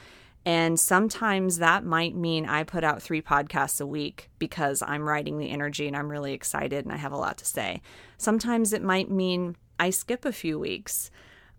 And 0.46 0.80
sometimes 0.80 1.58
that 1.58 1.84
might 1.84 2.14
mean 2.14 2.46
I 2.46 2.62
put 2.62 2.82
out 2.82 3.02
three 3.02 3.20
podcasts 3.20 3.80
a 3.80 3.86
week 3.86 4.30
because 4.38 4.82
I'm 4.82 5.06
writing 5.06 5.38
the 5.38 5.50
energy 5.50 5.86
and 5.86 5.96
I'm 5.96 6.10
really 6.10 6.32
excited 6.32 6.84
and 6.84 6.92
I 6.94 6.96
have 6.96 7.12
a 7.12 7.16
lot 7.16 7.38
to 7.38 7.44
say. 7.44 7.82
Sometimes 8.16 8.72
it 8.72 8.82
might 8.82 9.10
mean 9.10 9.56
I 9.78 9.90
skip 9.90 10.24
a 10.24 10.32
few 10.32 10.58
weeks. 10.58 11.10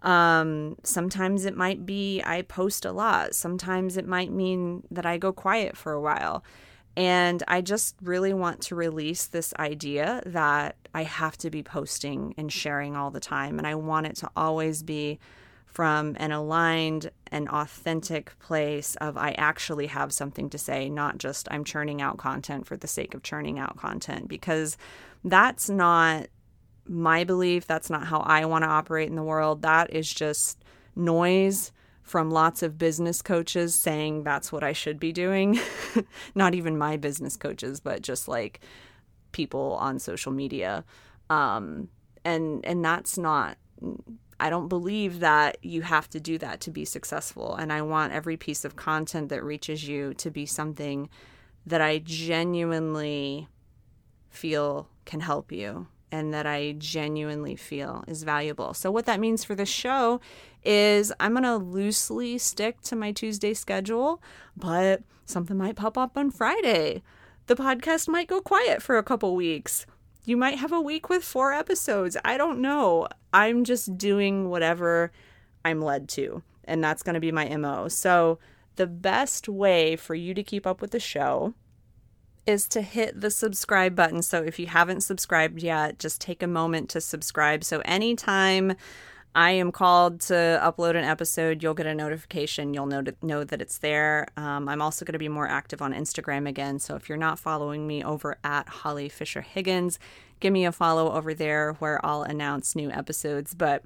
Um, 0.02 0.78
sometimes 0.84 1.46
it 1.46 1.56
might 1.56 1.86
be 1.86 2.24
I 2.26 2.42
post 2.42 2.86
a 2.86 2.92
lot. 2.92 3.36
Sometimes 3.36 3.98
it 3.98 4.08
might 4.08 4.32
mean 4.32 4.84
that 4.90 5.06
I 5.06 5.18
go 5.18 5.32
quiet 5.32 5.78
for 5.78 5.92
a 5.92 6.02
while. 6.02 6.44
And 6.98 7.42
I 7.48 7.62
just 7.62 7.96
really 8.02 8.34
want 8.34 8.62
to 8.64 8.76
release 8.76 9.28
this 9.28 9.54
idea 9.60 10.22
that 10.26 10.76
I 10.94 11.04
have 11.04 11.38
to 11.38 11.50
be 11.50 11.64
posting 11.64 12.34
and 12.38 12.52
sharing 12.52 12.96
all 12.96 13.12
the 13.12 13.20
time. 13.20 13.60
And 13.60 13.68
I 13.68 13.76
want 13.76 14.08
it 14.08 14.16
to 14.18 14.30
always 14.36 14.84
be 14.84 15.20
from 15.72 16.18
an 16.20 16.34
aligned 16.34 17.10
and 17.32 17.48
authentic 17.48 18.38
place 18.40 18.98
of 18.98 19.16
I 19.16 19.32
actually 19.32 19.88
have 19.88 20.12
something 20.12 20.50
to 20.50 20.58
say, 20.58 20.90
not 20.90 21.18
just 21.18 21.48
I'm 21.50 21.64
churning 21.64 22.02
out 22.02 22.18
content 22.18 22.68
for 22.68 22.76
the 22.76 22.88
sake 22.88 23.14
of 23.14 23.24
churning 23.24 23.58
out 23.58 23.78
content, 23.78 24.28
because 24.28 24.78
that's 25.24 25.70
not 25.70 26.28
my 26.86 27.24
belief. 27.24 27.68
That's 27.68 27.90
not 27.90 28.06
how 28.06 28.20
I 28.20 28.44
want 28.46 28.64
to 28.64 28.70
operate 28.70 29.08
in 29.08 29.16
the 29.16 29.24
world. 29.24 29.62
That 29.62 29.94
is 29.94 30.12
just 30.14 30.62
noise 30.94 31.72
from 32.04 32.32
lots 32.32 32.64
of 32.64 32.78
business 32.78 33.22
coaches 33.22 33.74
saying 33.74 34.24
that's 34.24 34.52
what 34.52 34.64
I 34.64 34.74
should 34.74 35.00
be 35.00 35.14
doing. 35.14 35.58
Not 36.36 36.56
even 36.56 36.78
my 36.78 36.98
business 36.98 37.38
coaches, 37.38 37.80
but 37.80 38.02
just 38.02 38.28
like 38.28 38.60
people 39.32 39.78
on 39.80 40.00
social 40.00 40.34
media. 40.34 40.84
Um, 41.30 41.88
and 42.26 42.66
and 42.66 42.84
that's 42.84 43.18
not 43.18 43.58
I 44.42 44.50
don't 44.50 44.70
believe 44.70 45.20
that 45.20 45.64
you 45.64 45.84
have 45.84 46.10
to 46.10 46.20
do 46.20 46.40
that 46.40 46.62
to 46.62 46.72
be 46.72 46.84
successful. 46.84 47.56
And 47.56 47.72
I 47.72 47.84
want 47.84 48.12
every 48.12 48.38
piece 48.38 48.66
of 48.66 48.76
content 48.76 49.30
that 49.30 49.44
reaches 49.44 49.88
you 49.88 50.16
to 50.16 50.32
be 50.32 50.48
something 50.48 51.10
that 51.68 51.80
I 51.80 52.00
genuinely 52.00 53.48
feel 54.32 54.90
can 55.06 55.20
help 55.20 55.52
you 55.52 55.86
and 56.12 56.34
that 56.34 56.48
I 56.48 56.74
genuinely 56.80 57.56
feel 57.56 58.04
is 58.08 58.24
valuable. 58.24 58.74
So, 58.74 58.90
what 58.90 59.06
that 59.06 59.20
means 59.20 59.44
for 59.44 59.54
the 59.54 59.66
show 59.66 60.20
is 60.64 61.14
I'm 61.20 61.34
going 61.34 61.44
to 61.44 61.58
loosely 61.58 62.40
stick 62.40 62.82
to 62.82 62.96
my 62.96 63.12
Tuesday 63.12 63.54
schedule, 63.54 64.24
but 64.58 65.04
something 65.26 65.58
might 65.58 65.76
pop 65.76 66.00
up 66.00 66.18
on 66.18 66.32
Friday. 66.32 67.04
The 67.46 67.56
podcast 67.56 68.08
might 68.08 68.28
go 68.28 68.42
quiet 68.42 68.82
for 68.82 68.98
a 68.98 69.04
couple 69.04 69.36
weeks. 69.36 69.86
You 70.24 70.38
might 70.38 70.60
have 70.60 70.72
a 70.72 70.82
week 70.82 71.10
with 71.10 71.24
four 71.24 71.52
episodes. 71.54 72.16
I 72.24 72.38
don't 72.38 72.60
know. 72.60 73.08
I'm 73.34 73.64
just 73.64 73.98
doing 73.98 74.50
whatever 74.50 75.12
I'm 75.66 75.82
led 75.82 76.10
to, 76.10 76.44
and 76.66 76.84
that's 76.84 77.04
going 77.04 77.16
to 77.16 77.20
be 77.20 77.32
my 77.32 77.48
MO. 77.58 77.88
So, 77.88 78.40
the 78.76 78.88
best 78.88 79.50
way 79.50 79.96
for 79.96 80.16
you 80.16 80.34
to 80.34 80.44
keep 80.44 80.66
up 80.66 80.82
with 80.82 80.92
the 80.92 81.00
show 81.00 81.54
is 82.46 82.68
to 82.70 82.82
hit 82.82 83.20
the 83.20 83.32
subscribe 83.32 83.96
button. 83.96 84.22
So 84.22 84.42
if 84.44 84.60
you 84.60 84.68
haven't 84.68 85.02
subscribed 85.02 85.62
yet, 85.62 86.00
just 86.00 86.22
take 86.22 86.42
a 86.42 86.48
moment 86.48 86.90
to 86.90 87.02
subscribe. 87.02 87.64
So 87.64 87.82
anytime 87.86 88.76
I 89.34 89.52
am 89.52 89.72
called 89.72 90.20
to 90.22 90.34
upload 90.34 90.92
an 90.92 91.06
episode, 91.06 91.64
you'll 91.64 91.74
get 91.74 91.86
a 91.86 91.96
notification. 91.96 92.74
You'll 92.74 92.86
know, 92.86 93.02
to, 93.02 93.16
know 93.22 93.44
that 93.46 93.62
it's 93.62 93.78
there. 93.78 94.28
Um, 94.36 94.68
I'm 94.68 94.82
also 94.82 95.06
going 95.06 95.14
to 95.14 95.20
be 95.20 95.30
more 95.30 95.48
active 95.48 95.82
on 95.82 95.94
Instagram 95.94 96.50
again. 96.50 96.80
So 96.80 96.96
if 96.96 97.08
you're 97.08 97.18
not 97.18 97.40
following 97.40 97.88
me 97.88 98.04
over 98.04 98.38
at 98.44 98.68
Holly 98.68 99.08
Fisher 99.08 99.42
Higgins, 99.42 100.00
give 100.42 100.52
me 100.52 100.66
a 100.66 100.72
follow 100.72 101.14
over 101.14 101.34
there 101.34 101.74
where 101.74 102.06
I'll 102.06 102.24
announce 102.24 102.76
new 102.76 102.92
episodes. 102.92 103.54
But 103.54 103.84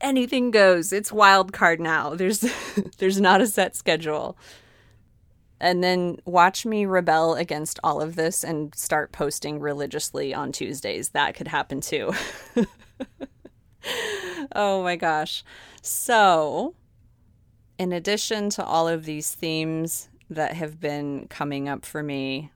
anything 0.00 0.50
goes. 0.50 0.92
It's 0.92 1.12
wild 1.12 1.52
card 1.52 1.78
now. 1.78 2.14
There's 2.16 2.44
there's 2.98 3.20
not 3.20 3.40
a 3.40 3.46
set 3.46 3.76
schedule 3.76 4.36
and 5.60 5.84
then 5.84 6.18
watch 6.24 6.64
me 6.64 6.86
rebel 6.86 7.34
against 7.34 7.78
all 7.84 8.00
of 8.00 8.16
this 8.16 8.42
and 8.42 8.74
start 8.74 9.12
posting 9.12 9.60
religiously 9.60 10.32
on 10.32 10.52
Tuesdays. 10.52 11.10
That 11.10 11.34
could 11.34 11.48
happen 11.48 11.80
too. 11.80 12.12
oh 14.54 14.82
my 14.82 14.96
gosh. 14.96 15.44
So, 15.82 16.74
in 17.78 17.92
addition 17.92 18.50
to 18.50 18.64
all 18.64 18.88
of 18.88 19.04
these 19.04 19.34
themes 19.34 20.08
that 20.28 20.54
have 20.54 20.80
been 20.80 21.26
coming 21.28 21.68
up 21.68 21.84
for 21.84 22.02
me, 22.02 22.52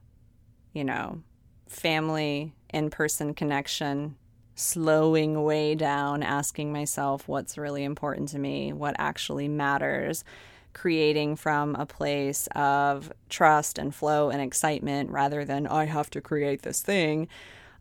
you 0.73 0.83
know, 0.83 1.21
family, 1.67 2.53
in 2.69 2.89
person 2.89 3.33
connection, 3.33 4.15
slowing 4.55 5.43
way 5.43 5.75
down, 5.75 6.23
asking 6.23 6.71
myself 6.71 7.27
what's 7.27 7.57
really 7.57 7.83
important 7.83 8.29
to 8.29 8.39
me, 8.39 8.71
what 8.71 8.95
actually 8.97 9.47
matters 9.47 10.23
creating 10.73 11.37
from 11.37 11.73
a 11.75 11.85
place 11.85 12.47
of 12.53 13.11
trust 13.29 13.79
and 13.79 13.95
flow 13.95 14.29
and 14.29 14.41
excitement 14.41 15.09
rather 15.09 15.45
than, 15.45 15.65
I 15.65 15.85
have 15.85 16.09
to 16.11 16.21
create 16.21 16.61
this 16.61 16.81
thing. 16.81 17.27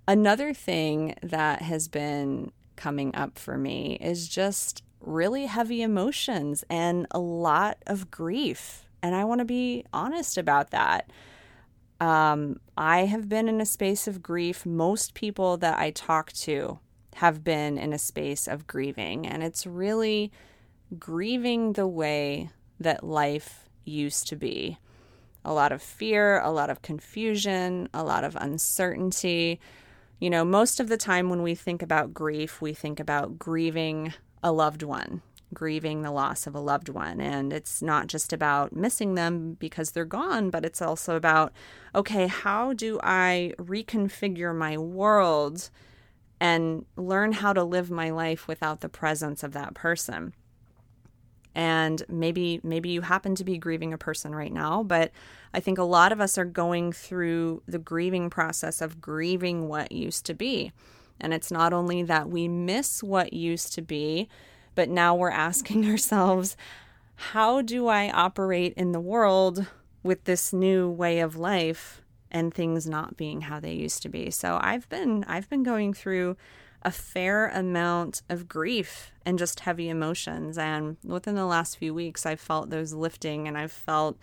Another 0.07 0.55
thing 0.55 1.15
that 1.23 1.63
has 1.63 1.89
been 1.89 2.53
coming 2.77 3.15
up 3.15 3.39
for 3.39 3.57
me 3.57 3.99
is 4.01 4.29
just 4.29 4.83
really 5.01 5.47
heavy 5.47 5.83
emotions 5.83 6.65
and 6.71 7.07
a 7.11 7.19
lot 7.19 7.79
of 7.87 8.11
grief. 8.11 8.87
And 9.03 9.15
I 9.15 9.25
want 9.25 9.41
to 9.41 9.45
be 9.45 9.85
honest 9.93 10.39
about 10.39 10.71
that. 10.71 11.11
Um, 12.01 12.61
I 12.77 13.05
have 13.07 13.29
been 13.29 13.49
in 13.49 13.61
a 13.61 13.67
space 13.67 14.09
of 14.09 14.23
grief. 14.23 14.67
Most 14.67 15.15
people 15.15 15.57
that 15.59 15.79
I 15.79 15.91
talk 15.91 16.33
to 16.33 16.79
have 17.17 17.45
been 17.45 17.79
in 17.79 17.93
a 17.93 17.99
space 17.99 18.49
of 18.49 18.67
grieving, 18.67 19.27
and 19.27 19.43
it's 19.43 19.67
really 19.67 20.33
grieving 20.99 21.75
the 21.75 21.87
way 21.87 22.51
that 22.81 23.05
life 23.05 23.69
used 23.85 24.27
to 24.29 24.37
be. 24.37 24.79
A 25.45 25.53
lot 25.53 25.73
of 25.73 25.83
fear, 25.83 26.41
a 26.41 26.51
lot 26.51 26.71
of 26.71 26.83
confusion, 26.83 27.89
a 27.95 28.03
lot 28.03 28.25
of 28.25 28.37
uncertainty. 28.37 29.61
You 30.21 30.31
know, 30.31 30.45
most 30.45 30.81
of 30.81 30.89
the 30.89 30.97
time 30.97 31.29
when 31.29 31.43
we 31.43 31.55
think 31.55 31.83
about 31.83 32.15
grief, 32.15 32.63
we 32.63 32.73
think 32.73 33.01
about 33.01 33.39
grieving 33.39 34.15
a 34.43 34.53
loved 34.53 34.83
one, 34.83 35.23
grieving 35.53 36.03
the 36.03 36.11
loss 36.11 36.47
of 36.47 36.55
a 36.55 36.61
loved 36.61 36.89
one. 36.89 37.21
And 37.21 37.53
it's 37.53 37.83
not 37.83 38.07
just 38.07 38.33
about 38.33 38.75
missing 38.75 39.15
them 39.15 39.55
because 39.55 39.91
they're 39.91 40.05
gone, 40.05 40.51
but 40.51 40.65
it's 40.65 40.81
also 40.81 41.17
about, 41.17 41.53
okay, 41.95 42.27
how 42.27 42.73
do 42.73 43.01
I 43.03 43.53
reconfigure 43.59 44.55
my 44.55 44.79
world 44.79 45.71
and 46.41 46.85
learn 46.97 47.33
how 47.33 47.53
to 47.53 47.65
live 47.65 47.91
my 47.91 48.11
life 48.11 48.47
without 48.47 48.81
the 48.81 48.89
presence 48.89 49.43
of 49.43 49.53
that 49.53 49.75
person? 49.75 50.35
And 51.55 52.03
maybe 52.09 52.61
maybe 52.63 52.89
you 52.91 53.01
happen 53.01 53.35
to 53.35 53.45
be 53.45 53.59
grieving 53.59 53.93
a 53.93 53.99
person 53.99 54.35
right 54.35 54.53
now 54.53 54.83
but 54.83 55.11
i 55.53 55.61
think 55.61 55.79
a 55.79 55.83
lot 55.85 56.13
of 56.13 56.21
us 56.21 56.37
are 56.37 56.45
going 56.45 56.93
through 56.93 57.63
the 57.67 57.79
grieving 57.79 58.29
process 58.31 58.81
of 58.81 59.01
grieving 59.01 59.69
what 59.69 59.93
used 59.93 60.27
to 60.27 60.35
be 60.35 60.73
And 61.21 61.33
it's 61.33 61.51
not 61.51 61.73
only 61.73 62.03
that 62.03 62.29
we 62.29 62.49
miss 62.49 63.03
what 63.03 63.33
used 63.33 63.73
to 63.75 63.83
be, 63.83 64.29
but 64.75 64.89
now 64.89 65.15
we're 65.15 65.31
asking 65.31 65.87
ourselves, 65.91 66.57
how 67.17 67.63
do 67.63 67.87
I 67.87 68.11
operate 68.11 68.75
in 68.77 68.93
the 68.93 69.01
world 69.01 69.67
with 70.03 70.25
this 70.25 70.53
new 70.53 70.91
way 70.91 71.21
of 71.21 71.37
life 71.37 72.03
and 72.31 72.53
things 72.53 72.87
not 72.87 73.17
being 73.17 73.43
how 73.43 73.61
they 73.61 73.73
used 73.73 74.03
to 74.03 74.09
be? 74.09 74.31
So 74.31 74.59
I've 74.61 74.89
been 74.89 75.25
I've 75.29 75.49
been 75.49 75.63
going 75.63 75.95
through 75.95 76.37
a 76.85 76.91
fair 76.91 77.49
amount 77.49 78.23
of 78.29 78.49
grief 78.49 79.11
and 79.25 79.39
just 79.39 79.61
heavy 79.61 79.89
emotions. 79.89 80.59
And 80.59 80.97
within 81.05 81.35
the 81.35 81.47
last 81.47 81.79
few 81.79 81.95
weeks 81.95 82.27
I've 82.27 82.41
felt 82.41 82.71
those 82.71 82.93
lifting 82.93 83.49
and 83.49 83.57
I've 83.57 83.73
felt 83.73 84.19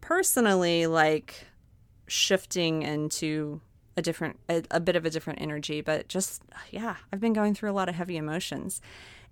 personally 0.00 0.86
like 0.86 1.46
shifting 2.06 2.82
into 2.82 3.60
a 3.96 4.02
different 4.02 4.38
a, 4.48 4.62
a 4.70 4.80
bit 4.80 4.96
of 4.96 5.04
a 5.04 5.10
different 5.10 5.40
energy. 5.40 5.80
But 5.80 6.08
just 6.08 6.42
yeah 6.70 6.96
I've 7.12 7.20
been 7.20 7.32
going 7.34 7.54
through 7.54 7.70
a 7.70 7.72
lot 7.72 7.88
of 7.88 7.94
heavy 7.94 8.16
emotions. 8.16 8.80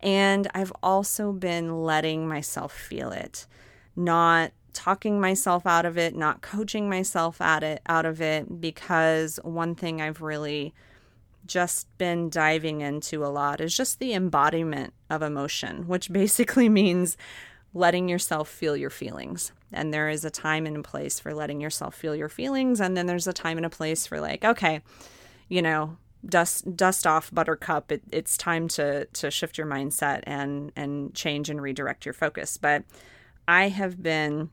And 0.01 0.49
I've 0.55 0.73
also 0.83 1.33
been 1.33 1.83
letting 1.83 2.29
myself 2.29 2.73
feel 2.73 3.11
it, 3.11 3.47
not 3.97 4.53
talking 4.73 5.21
myself 5.21 5.67
out 5.67 5.85
of 5.85 5.99
it, 5.99 6.15
not 6.15 6.41
coaching 6.41 6.89
myself 6.89 7.41
at 7.41 7.65
it 7.65 7.83
out 7.89 8.07
of 8.07 8.21
it 8.21 8.61
because 8.61 9.41
one 9.43 9.75
thing 9.75 10.01
I've 10.01 10.23
really 10.23 10.73
just 11.49 11.87
been 11.99 12.31
diving 12.31 12.83
into 12.83 13.25
a 13.25 13.29
lot 13.29 13.61
is 13.61 13.77
just 13.77 13.99
the 13.99 14.13
embodiment 14.13 14.95
of 15.11 15.23
emotion, 15.23 15.89
which 15.89 16.13
basically 16.13 16.69
means 16.69 17.17
letting 17.75 18.09
yourself 18.09 18.49
feel 18.49 18.77
your 18.77 18.91
feelings. 18.91 19.53
And 19.73 19.93
there 19.93 20.09
is 20.09 20.25
a 20.25 20.31
time 20.31 20.67
and 20.67 20.77
a 20.77 20.83
place 20.83 21.21
for 21.21 21.35
letting 21.35 21.61
yourself 21.61 21.95
feel 21.95 22.15
your 22.15 22.29
feelings. 22.29 22.81
And 22.81 22.97
then 22.97 23.07
there's 23.07 23.27
a 23.27 23.33
time 23.33 23.57
and 23.57 23.67
a 23.67 23.71
place 23.71 24.07
for, 24.07 24.21
like, 24.21 24.45
okay, 24.45 24.81
you 25.49 25.61
know, 25.61 25.99
dust 26.27 26.77
dust 26.77 27.07
off 27.07 27.33
buttercup 27.33 27.93
it, 27.93 28.03
it's 28.11 28.37
time 28.37 28.67
to 28.67 29.05
to 29.07 29.31
shift 29.31 29.57
your 29.57 29.67
mindset 29.67 30.21
and 30.25 30.73
and 30.75 31.15
change 31.15 31.49
and 31.49 31.63
redirect 31.63 32.05
your 32.05 32.13
focus 32.13 32.57
but 32.57 32.83
i 33.47 33.69
have 33.69 34.03
been 34.03 34.51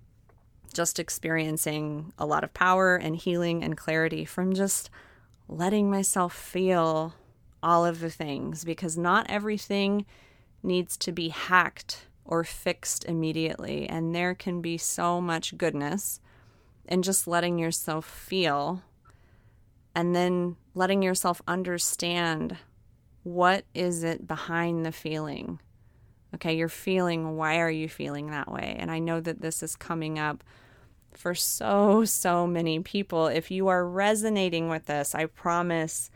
just 0.73 0.99
experiencing 0.99 2.13
a 2.19 2.25
lot 2.25 2.43
of 2.43 2.53
power 2.53 2.95
and 2.95 3.15
healing 3.15 3.63
and 3.63 3.77
clarity 3.77 4.25
from 4.25 4.53
just 4.53 4.91
letting 5.47 5.89
myself 5.89 6.33
feel 6.33 7.13
all 7.61 7.85
of 7.85 7.99
the 7.99 8.09
things 8.09 8.63
because 8.63 8.97
not 8.97 9.25
everything 9.29 10.05
needs 10.61 10.97
to 10.97 11.11
be 11.11 11.29
hacked 11.29 12.05
or 12.23 12.43
fixed 12.43 13.05
immediately. 13.05 13.87
And 13.87 14.13
there 14.13 14.33
can 14.33 14.61
be 14.61 14.77
so 14.77 15.21
much 15.21 15.57
goodness 15.57 16.19
in 16.87 17.01
just 17.01 17.27
letting 17.27 17.57
yourself 17.59 18.05
feel 18.05 18.83
and 19.95 20.15
then 20.15 20.57
letting 20.73 21.01
yourself 21.01 21.41
understand 21.47 22.57
what 23.23 23.65
is 23.73 24.03
it 24.03 24.27
behind 24.27 24.85
the 24.85 24.91
feeling. 24.91 25.59
Okay 26.33 26.55
you're 26.55 26.67
feeling 26.67 27.37
why 27.37 27.59
are 27.59 27.71
you 27.71 27.87
feeling 27.87 28.29
that 28.31 28.51
way? 28.51 28.75
And 28.77 28.91
i 28.91 28.99
know 28.99 29.19
that 29.21 29.41
this 29.41 29.63
is 29.63 29.75
coming 29.75 30.19
up 30.19 30.43
for 31.17 31.35
so 31.35 32.05
so 32.05 32.45
many 32.45 32.79
people 32.79 33.27
if 33.27 33.49
you 33.51 33.67
are 33.67 33.87
resonating 33.87 34.69
with 34.69 34.85
this 34.85 35.15
i 35.15 35.25
promise 35.25 36.09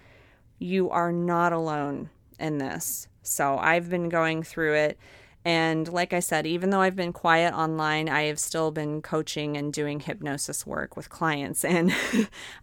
you 0.58 0.90
are 0.90 1.12
not 1.12 1.54
alone 1.54 2.10
in 2.40 2.58
this 2.58 3.08
so 3.22 3.58
i've 3.58 3.90
been 3.90 4.10
going 4.10 4.44
through 4.44 4.74
it 4.74 4.98
and 5.46 5.88
like 5.88 6.14
I 6.14 6.20
said, 6.20 6.46
even 6.46 6.70
though 6.70 6.82
I've 6.82 6.96
been 6.96 7.14
quiet 7.14 7.54
online, 7.54 8.10
I 8.10 8.24
have 8.24 8.40
still 8.40 8.72
been 8.72 9.02
coaching 9.02 9.56
and 9.56 9.72
doing 9.72 10.00
hypnosis 10.02 10.68
work 10.68 10.98
with 10.98 11.10
clients. 11.10 11.64
And 11.70 11.96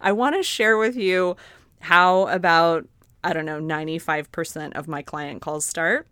I 0.01 0.11
want 0.11 0.35
to 0.35 0.43
share 0.43 0.77
with 0.77 0.95
you 0.95 1.35
how 1.79 2.27
about, 2.27 2.87
I 3.23 3.33
don't 3.33 3.45
know, 3.45 3.59
95% 3.59 4.73
of 4.73 4.87
my 4.87 5.01
client 5.01 5.41
calls 5.41 5.65
start. 5.65 6.07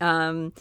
Um, 0.00 0.52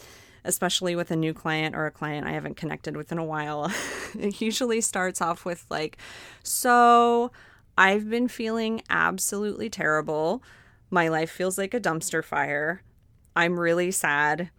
especially 0.48 0.96
with 0.96 1.12
a 1.12 1.16
new 1.16 1.34
client 1.34 1.76
or 1.76 1.86
a 1.86 1.92
client 1.92 2.26
I 2.26 2.32
haven't 2.32 2.58
connected 2.58 2.98
with 2.98 3.12
in 3.12 3.18
a 3.18 3.24
while. 3.24 3.72
it 4.20 4.42
usually 4.42 4.82
starts 4.82 5.22
off 5.22 5.46
with, 5.46 5.66
like, 5.70 5.98
so 6.44 7.32
I've 7.78 8.10
been 8.10 8.28
feeling 8.28 8.82
absolutely 8.90 9.70
terrible. 9.70 10.42
My 10.90 11.10
life 11.10 11.30
feels 11.30 11.58
like 11.58 11.74
a 11.74 11.80
dumpster 11.80 12.24
fire. 12.24 12.82
I'm 13.36 13.60
really 13.60 13.92
sad. 13.92 14.50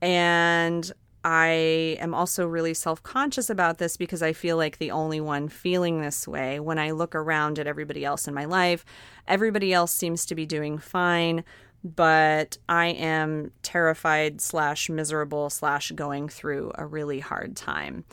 And 0.00 0.90
I 1.24 1.96
am 2.00 2.14
also 2.14 2.46
really 2.46 2.74
self 2.74 3.02
conscious 3.02 3.48
about 3.48 3.78
this 3.78 3.96
because 3.96 4.22
I 4.22 4.32
feel 4.32 4.56
like 4.56 4.78
the 4.78 4.90
only 4.90 5.20
one 5.20 5.48
feeling 5.48 6.00
this 6.00 6.26
way. 6.26 6.58
When 6.58 6.78
I 6.78 6.90
look 6.90 7.14
around 7.14 7.58
at 7.58 7.66
everybody 7.66 8.04
else 8.04 8.26
in 8.26 8.34
my 8.34 8.44
life, 8.44 8.84
everybody 9.28 9.72
else 9.72 9.92
seems 9.92 10.26
to 10.26 10.34
be 10.34 10.46
doing 10.46 10.78
fine, 10.78 11.44
but 11.84 12.58
I 12.68 12.86
am 12.88 13.50
terrified 13.62 14.40
slash 14.40 14.88
miserable 14.88 15.50
slash 15.50 15.90
going 15.92 16.28
through 16.28 16.72
a 16.76 16.86
really 16.86 17.20
hard 17.20 17.56
time. 17.56 18.04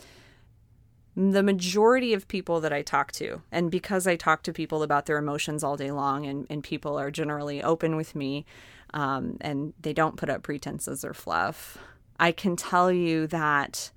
The 1.16 1.44
majority 1.44 2.14
of 2.14 2.28
people 2.28 2.62
that 2.62 2.72
I 2.72 2.82
talk 2.82 3.12
to, 3.14 3.42
and 3.52 3.70
because 3.70 4.08
I 4.08 4.16
talk 4.16 4.44
to 4.44 4.54
people 4.54 4.84
about 4.84 5.06
their 5.06 5.18
emotions 5.18 5.64
all 5.64 5.76
day 5.76 5.92
long, 5.92 6.26
and, 6.26 6.48
and 6.50 6.64
people 6.64 6.98
are 6.98 7.12
generally 7.12 7.62
open 7.62 7.96
with 7.96 8.16
me, 8.16 8.46
um, 8.94 9.38
and 9.42 9.74
they 9.80 9.94
don't 9.94 10.18
put 10.18 10.30
up 10.30 10.44
pretenses 10.44 11.04
or 11.04 11.14
fluff. 11.14 11.78
I 12.20 12.32
can 12.32 12.56
tell 12.56 12.92
you 12.92 13.28
that 13.28 13.92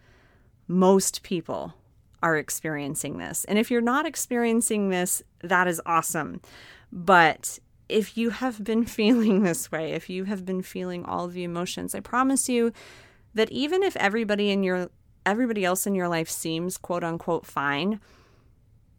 most 0.68 1.22
people 1.22 1.74
are 2.22 2.37
experiencing 2.37 3.18
this. 3.18 3.44
And 3.44 3.58
if 3.58 3.70
you're 3.70 3.80
not 3.80 4.06
experiencing 4.06 4.90
this, 4.90 5.22
that 5.42 5.66
is 5.66 5.80
awesome. 5.87 6.40
But 6.92 7.58
if 7.92 8.16
you 8.16 8.31
have 8.31 8.64
been 8.64 8.85
feeling 8.98 9.42
this 9.42 9.70
way, 9.70 9.92
if 9.92 10.09
you 10.09 10.24
have 10.24 10.44
been 10.44 10.62
feeling 10.62 11.05
all 11.05 11.26
of 11.26 11.33
the 11.33 11.44
emotions, 11.44 11.94
I 11.94 12.00
promise 12.00 12.48
you 12.48 12.72
that 13.35 13.50
even 13.50 13.83
if 13.83 13.96
everybody 13.96 14.50
in 14.50 14.62
your 14.62 14.90
everybody 15.24 15.64
else 15.64 15.87
in 15.87 15.94
your 15.94 16.09
life 16.09 16.28
seems 16.28 16.76
quote 16.76 17.05
unquote 17.05 17.46
fine, 17.46 18.00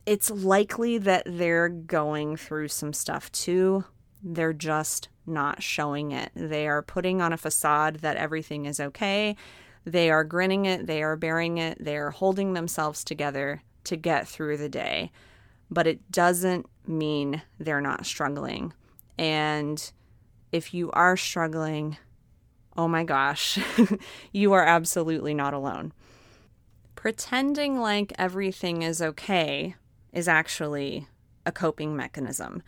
it's 0.05 0.29
likely 0.31 0.97
that 0.97 1.23
they're 1.25 1.69
going 1.69 2.37
through 2.37 2.69
some 2.69 2.93
stuff 2.93 3.31
too. 3.31 3.83
They're 4.23 4.53
just 4.53 5.09
not 5.25 5.61
showing 5.61 6.11
it. 6.11 6.31
They 6.35 6.67
are 6.67 6.81
putting 6.81 7.21
on 7.21 7.33
a 7.33 7.37
facade 7.37 7.97
that 7.97 8.17
everything 8.17 8.65
is 8.65 8.79
okay. 8.79 9.35
They 9.85 10.09
are 10.09 10.23
grinning 10.23 10.65
it, 10.65 10.87
they 10.87 11.03
are 11.03 11.17
bearing 11.17 11.57
it, 11.57 11.83
they 11.83 11.97
are 11.97 12.11
holding 12.11 12.53
themselves 12.53 13.03
together 13.03 13.63
to 13.85 13.97
get 13.97 14.27
through 14.27 14.57
the 14.57 14.69
day. 14.69 15.11
But 15.69 15.87
it 15.87 16.09
doesn't 16.09 16.67
mean 16.87 17.41
they're 17.59 17.81
not 17.81 18.05
struggling. 18.05 18.73
And 19.17 19.91
if 20.51 20.73
you 20.73 20.91
are 20.91 21.17
struggling, 21.17 21.97
oh 22.77 22.87
my 22.87 23.03
gosh, 23.03 23.59
you 24.31 24.53
are 24.53 24.65
absolutely 24.65 25.33
not 25.33 25.53
alone. 25.53 25.93
Pretending 26.95 27.79
like 27.79 28.13
everything 28.17 28.81
is 28.81 29.01
okay 29.01 29.75
is 30.11 30.27
actually 30.27 31.07
a 31.45 31.51
coping 31.51 31.95
mechanism 31.95 32.63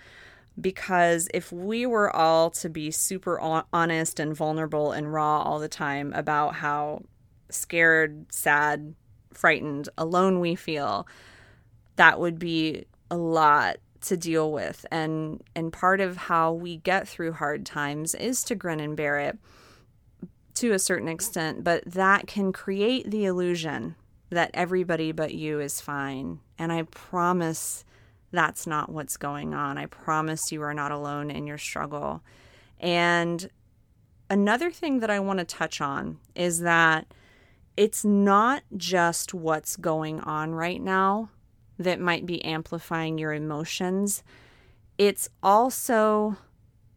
because 0.60 1.28
if 1.34 1.52
we 1.52 1.86
were 1.86 2.14
all 2.16 2.50
to 2.50 2.70
be 2.70 2.92
super 2.92 3.40
honest 3.74 4.20
and 4.20 4.36
vulnerable 4.36 4.92
and 4.92 5.12
raw 5.14 5.42
all 5.42 5.60
the 5.60 5.68
time 5.68 6.14
about 6.14 6.56
how 6.56 7.04
scared, 7.50 8.32
sad, 8.32 8.96
frightened, 9.34 9.90
alone 9.98 10.40
we 10.40 10.56
feel, 10.56 11.08
that 11.98 12.20
would 12.20 12.40
be 12.40 12.86
a 13.12 13.18
lot 13.18 13.78
to 14.06 14.18
deal 14.18 14.52
with 14.52 14.86
and 14.92 15.44
and 15.56 15.74
part 15.74 16.00
of 16.00 16.18
how 16.18 16.52
we 16.52 16.78
get 16.78 17.08
through 17.08 17.34
hard 17.34 17.66
times 17.66 18.16
is 18.16 18.44
to 18.44 18.56
grin 18.56 18.80
and 18.80 18.96
bear 18.96 19.18
it 19.18 19.38
to 20.54 20.72
a 20.72 20.80
certain 20.80 21.08
extent 21.08 21.64
but 21.64 21.84
that 21.86 22.28
can 22.28 22.54
create 22.54 23.10
the 23.12 23.26
illusion 23.26 23.96
that 24.30 24.52
everybody 24.54 25.12
but 25.12 25.34
you 25.34 25.60
is 25.60 25.82
fine 25.82 26.40
and 26.58 26.72
i 26.72 26.84
promise 26.84 27.84
that's 28.36 28.68
not 28.68 28.92
what's 28.92 29.18
going 29.18 29.54
on. 29.54 29.78
I 29.78 29.88
promise 29.88 30.52
you 30.52 30.62
are 30.62 30.74
not 30.74 30.92
alone 30.92 31.32
in 31.32 31.48
your 31.48 31.58
struggle. 31.58 32.22
And 32.80 33.50
another 34.30 34.70
thing 34.70 35.00
that 35.00 35.10
I 35.10 35.20
want 35.20 35.40
to 35.40 35.46
touch 35.46 35.82
on 35.82 36.20
is 36.36 36.60
that 36.60 37.08
it's 37.76 38.06
not 38.06 38.64
just 38.78 39.34
what's 39.34 39.76
going 39.76 40.20
on 40.22 40.54
right 40.54 40.82
now 40.82 41.30
that 41.78 42.00
might 42.00 42.26
be 42.26 42.44
amplifying 42.44 43.18
your 43.18 43.34
emotions, 43.34 44.24
it's 44.98 45.30
also 45.44 46.38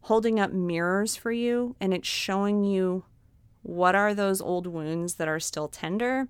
holding 0.01 0.39
up 0.39 0.51
mirrors 0.51 1.15
for 1.15 1.31
you 1.31 1.75
and 1.79 1.93
it's 1.93 2.07
showing 2.07 2.63
you 2.63 3.03
what 3.61 3.93
are 3.93 4.13
those 4.13 4.41
old 4.41 4.65
wounds 4.65 5.15
that 5.15 5.27
are 5.27 5.39
still 5.39 5.67
tender 5.67 6.27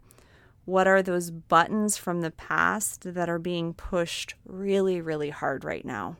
what 0.69 0.85
are 0.85 1.01
those 1.01 1.31
buttons 1.31 1.97
from 1.97 2.21
the 2.21 2.29
past 2.29 3.15
that 3.15 3.27
are 3.27 3.39
being 3.39 3.73
pushed 3.73 4.35
really, 4.45 5.01
really 5.01 5.31
hard 5.31 5.63
right 5.63 5.83
now? 5.83 6.15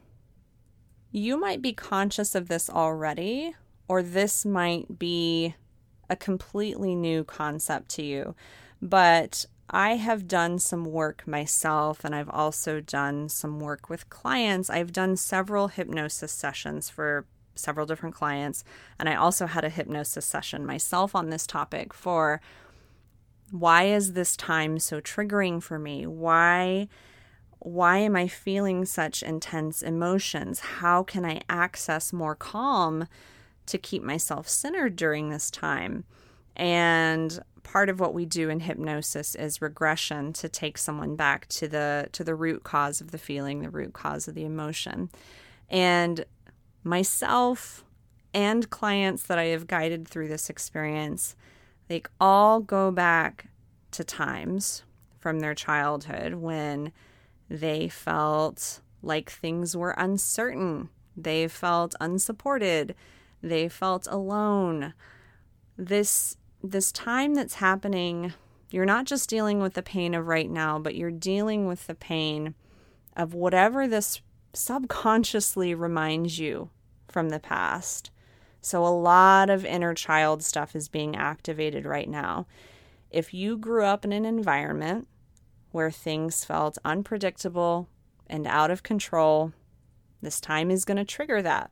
You 1.11 1.39
might 1.39 1.61
be 1.61 1.71
conscious 1.71 2.33
of 2.33 2.47
this 2.47 2.67
already, 2.67 3.53
or 3.87 4.01
this 4.01 4.47
might 4.47 4.97
be 4.97 5.53
a 6.09 6.15
completely 6.15 6.95
new 6.95 7.23
concept 7.23 7.89
to 7.89 8.01
you. 8.01 8.33
But 8.81 9.45
I 9.69 9.95
have 9.97 10.27
done 10.27 10.59
some 10.59 10.85
work 10.85 11.27
myself, 11.27 12.03
and 12.03 12.15
I've 12.15 12.29
also 12.29 12.81
done 12.81 13.29
some 13.29 13.59
work 13.59 13.89
with 13.89 14.09
clients. 14.09 14.69
I've 14.69 14.91
done 14.91 15.15
several 15.15 15.67
hypnosis 15.67 16.31
sessions 16.31 16.89
for 16.89 17.25
several 17.55 17.85
different 17.85 18.15
clients. 18.15 18.63
And 18.99 19.07
I 19.07 19.15
also 19.15 19.45
had 19.45 19.63
a 19.63 19.69
hypnosis 19.69 20.25
session 20.25 20.65
myself 20.65 21.15
on 21.15 21.29
this 21.29 21.45
topic 21.45 21.93
for 21.93 22.41
why 23.51 23.83
is 23.83 24.13
this 24.13 24.35
time 24.37 24.79
so 24.79 25.01
triggering 25.01 25.61
for 25.61 25.77
me? 25.79 26.05
Why 26.07 26.87
why 27.61 27.97
am 27.97 28.15
I 28.15 28.29
feeling 28.29 28.85
such 28.85 29.21
intense 29.21 29.81
emotions? 29.81 30.61
How 30.61 31.03
can 31.03 31.25
I 31.25 31.41
access 31.49 32.13
more 32.13 32.33
calm 32.33 33.05
to 33.65 33.77
keep 33.77 34.01
myself 34.01 34.47
centered 34.47 34.95
during 34.95 35.29
this 35.29 35.51
time? 35.51 36.05
And 36.59 37.39
part 37.63 37.87
of 37.87 38.01
what 38.01 38.13
we 38.13 38.25
do 38.25 38.49
in 38.49 38.59
hypnosis 38.59 39.33
is 39.33 39.61
regression 39.61 40.33
to 40.33 40.49
take 40.49 40.77
someone 40.77 41.15
back 41.15 41.47
to 41.47 41.69
the 41.69 42.09
to 42.11 42.23
the 42.23 42.35
root 42.35 42.63
cause 42.63 42.99
of 42.99 43.11
the 43.11 43.17
feeling, 43.17 43.61
the 43.61 43.69
root 43.69 43.93
cause 43.93 44.27
of 44.27 44.35
the 44.35 44.43
emotion. 44.43 45.09
And 45.69 46.25
myself 46.83 47.85
and 48.33 48.69
clients 48.69 49.23
that 49.23 49.39
I 49.39 49.45
have 49.45 49.67
guided 49.67 50.05
through 50.05 50.27
this 50.27 50.49
experience, 50.49 51.37
they 51.87 52.03
all 52.19 52.59
go 52.59 52.91
back 52.91 53.47
to 53.91 54.03
times 54.03 54.83
from 55.17 55.39
their 55.39 55.55
childhood 55.55 56.33
when 56.33 56.91
they 57.49 57.87
felt 57.87 58.81
like 59.01 59.29
things 59.29 59.77
were 59.77 59.91
uncertain. 59.91 60.89
They 61.15 61.47
felt 61.47 61.95
unsupported. 62.01 62.95
They 63.41 63.69
felt 63.69 64.07
alone. 64.07 64.93
This 65.77 66.35
this 66.63 66.91
time 66.91 67.35
that's 67.35 67.55
happening, 67.55 68.33
you're 68.69 68.85
not 68.85 69.05
just 69.05 69.29
dealing 69.29 69.59
with 69.59 69.73
the 69.73 69.83
pain 69.83 70.13
of 70.13 70.27
right 70.27 70.49
now, 70.49 70.77
but 70.79 70.95
you're 70.95 71.11
dealing 71.11 71.67
with 71.67 71.87
the 71.87 71.95
pain 71.95 72.53
of 73.15 73.33
whatever 73.33 73.87
this 73.87 74.21
subconsciously 74.53 75.73
reminds 75.73 76.39
you 76.39 76.69
from 77.07 77.29
the 77.29 77.39
past. 77.39 78.11
So, 78.61 78.85
a 78.85 78.89
lot 78.89 79.49
of 79.49 79.65
inner 79.65 79.93
child 79.93 80.43
stuff 80.43 80.75
is 80.75 80.89
being 80.89 81.15
activated 81.15 81.85
right 81.85 82.09
now. 82.09 82.45
If 83.09 83.33
you 83.33 83.57
grew 83.57 83.85
up 83.85 84.03
in 84.03 84.11
an 84.11 84.25
environment 84.25 85.07
where 85.71 85.91
things 85.91 86.43
felt 86.43 86.77
unpredictable 86.83 87.87
and 88.27 88.45
out 88.45 88.69
of 88.69 88.83
control, 88.83 89.53
this 90.21 90.41
time 90.41 90.69
is 90.69 90.85
going 90.85 90.97
to 90.97 91.05
trigger 91.05 91.41
that. 91.41 91.71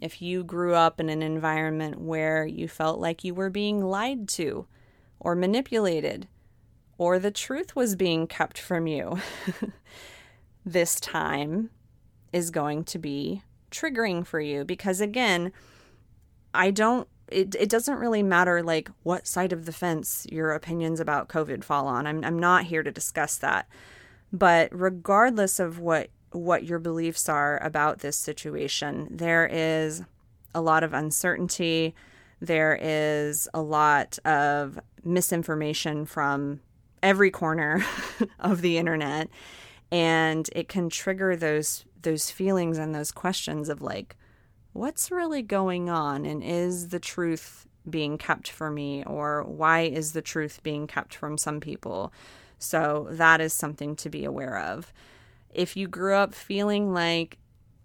If 0.00 0.20
you 0.20 0.44
grew 0.44 0.74
up 0.74 1.00
in 1.00 1.08
an 1.08 1.22
environment 1.22 2.00
where 2.00 2.46
you 2.46 2.68
felt 2.68 3.00
like 3.00 3.24
you 3.24 3.34
were 3.34 3.50
being 3.50 3.82
lied 3.82 4.28
to 4.30 4.66
or 5.18 5.34
manipulated, 5.34 6.28
or 6.98 7.18
the 7.18 7.30
truth 7.30 7.74
was 7.74 7.96
being 7.96 8.26
kept 8.26 8.58
from 8.58 8.86
you, 8.86 9.18
this 10.66 11.00
time 11.00 11.70
is 12.32 12.50
going 12.50 12.84
to 12.84 12.98
be 12.98 13.42
triggering 13.70 14.26
for 14.26 14.40
you 14.40 14.64
because, 14.64 15.00
again, 15.00 15.52
I 16.52 16.70
don't 16.70 17.08
it, 17.28 17.54
it 17.56 17.68
doesn't 17.68 17.98
really 17.98 18.22
matter 18.22 18.62
like 18.62 18.90
what 19.02 19.26
side 19.26 19.52
of 19.52 19.66
the 19.66 19.72
fence 19.72 20.26
your 20.30 20.52
opinions 20.52 21.00
about 21.00 21.28
COVID 21.28 21.64
fall 21.64 21.86
on. 21.86 22.06
I'm, 22.06 22.24
I'm 22.24 22.38
not 22.38 22.64
here 22.64 22.82
to 22.82 22.90
discuss 22.90 23.36
that. 23.38 23.68
But 24.32 24.68
regardless 24.72 25.58
of 25.58 25.78
what 25.78 26.10
what 26.32 26.64
your 26.64 26.78
beliefs 26.78 27.28
are 27.28 27.62
about 27.62 28.00
this 28.00 28.16
situation, 28.16 29.08
there 29.10 29.46
is 29.46 30.02
a 30.54 30.60
lot 30.60 30.82
of 30.82 30.92
uncertainty. 30.92 31.94
There 32.40 32.78
is 32.80 33.48
a 33.54 33.62
lot 33.62 34.18
of 34.24 34.78
misinformation 35.04 36.04
from 36.04 36.60
every 37.02 37.30
corner 37.30 37.84
of 38.40 38.60
the 38.62 38.78
internet 38.78 39.28
and 39.92 40.50
it 40.52 40.68
can 40.68 40.88
trigger 40.88 41.36
those 41.36 41.84
those 42.02 42.30
feelings 42.30 42.78
and 42.78 42.94
those 42.94 43.12
questions 43.12 43.68
of 43.68 43.82
like 43.82 44.16
what's 44.72 45.10
really 45.10 45.42
going 45.42 45.88
on 45.88 46.24
and 46.24 46.42
is 46.42 46.88
the 46.88 47.00
truth 47.00 47.66
being 47.88 48.18
kept 48.18 48.48
for 48.48 48.70
me 48.70 49.02
or 49.04 49.44
why 49.44 49.80
is 49.80 50.12
the 50.12 50.22
truth 50.22 50.60
being 50.62 50.86
kept 50.86 51.14
from 51.14 51.38
some 51.38 51.60
people? 51.60 52.12
So 52.58 53.06
that 53.10 53.40
is 53.40 53.52
something 53.52 53.96
to 53.96 54.10
be 54.10 54.24
aware 54.24 54.58
of. 54.58 54.92
If 55.56 55.76
you 55.76 55.88
grew 55.88 56.14
up 56.14 56.34
feeling 56.34 56.92
like 56.92 57.38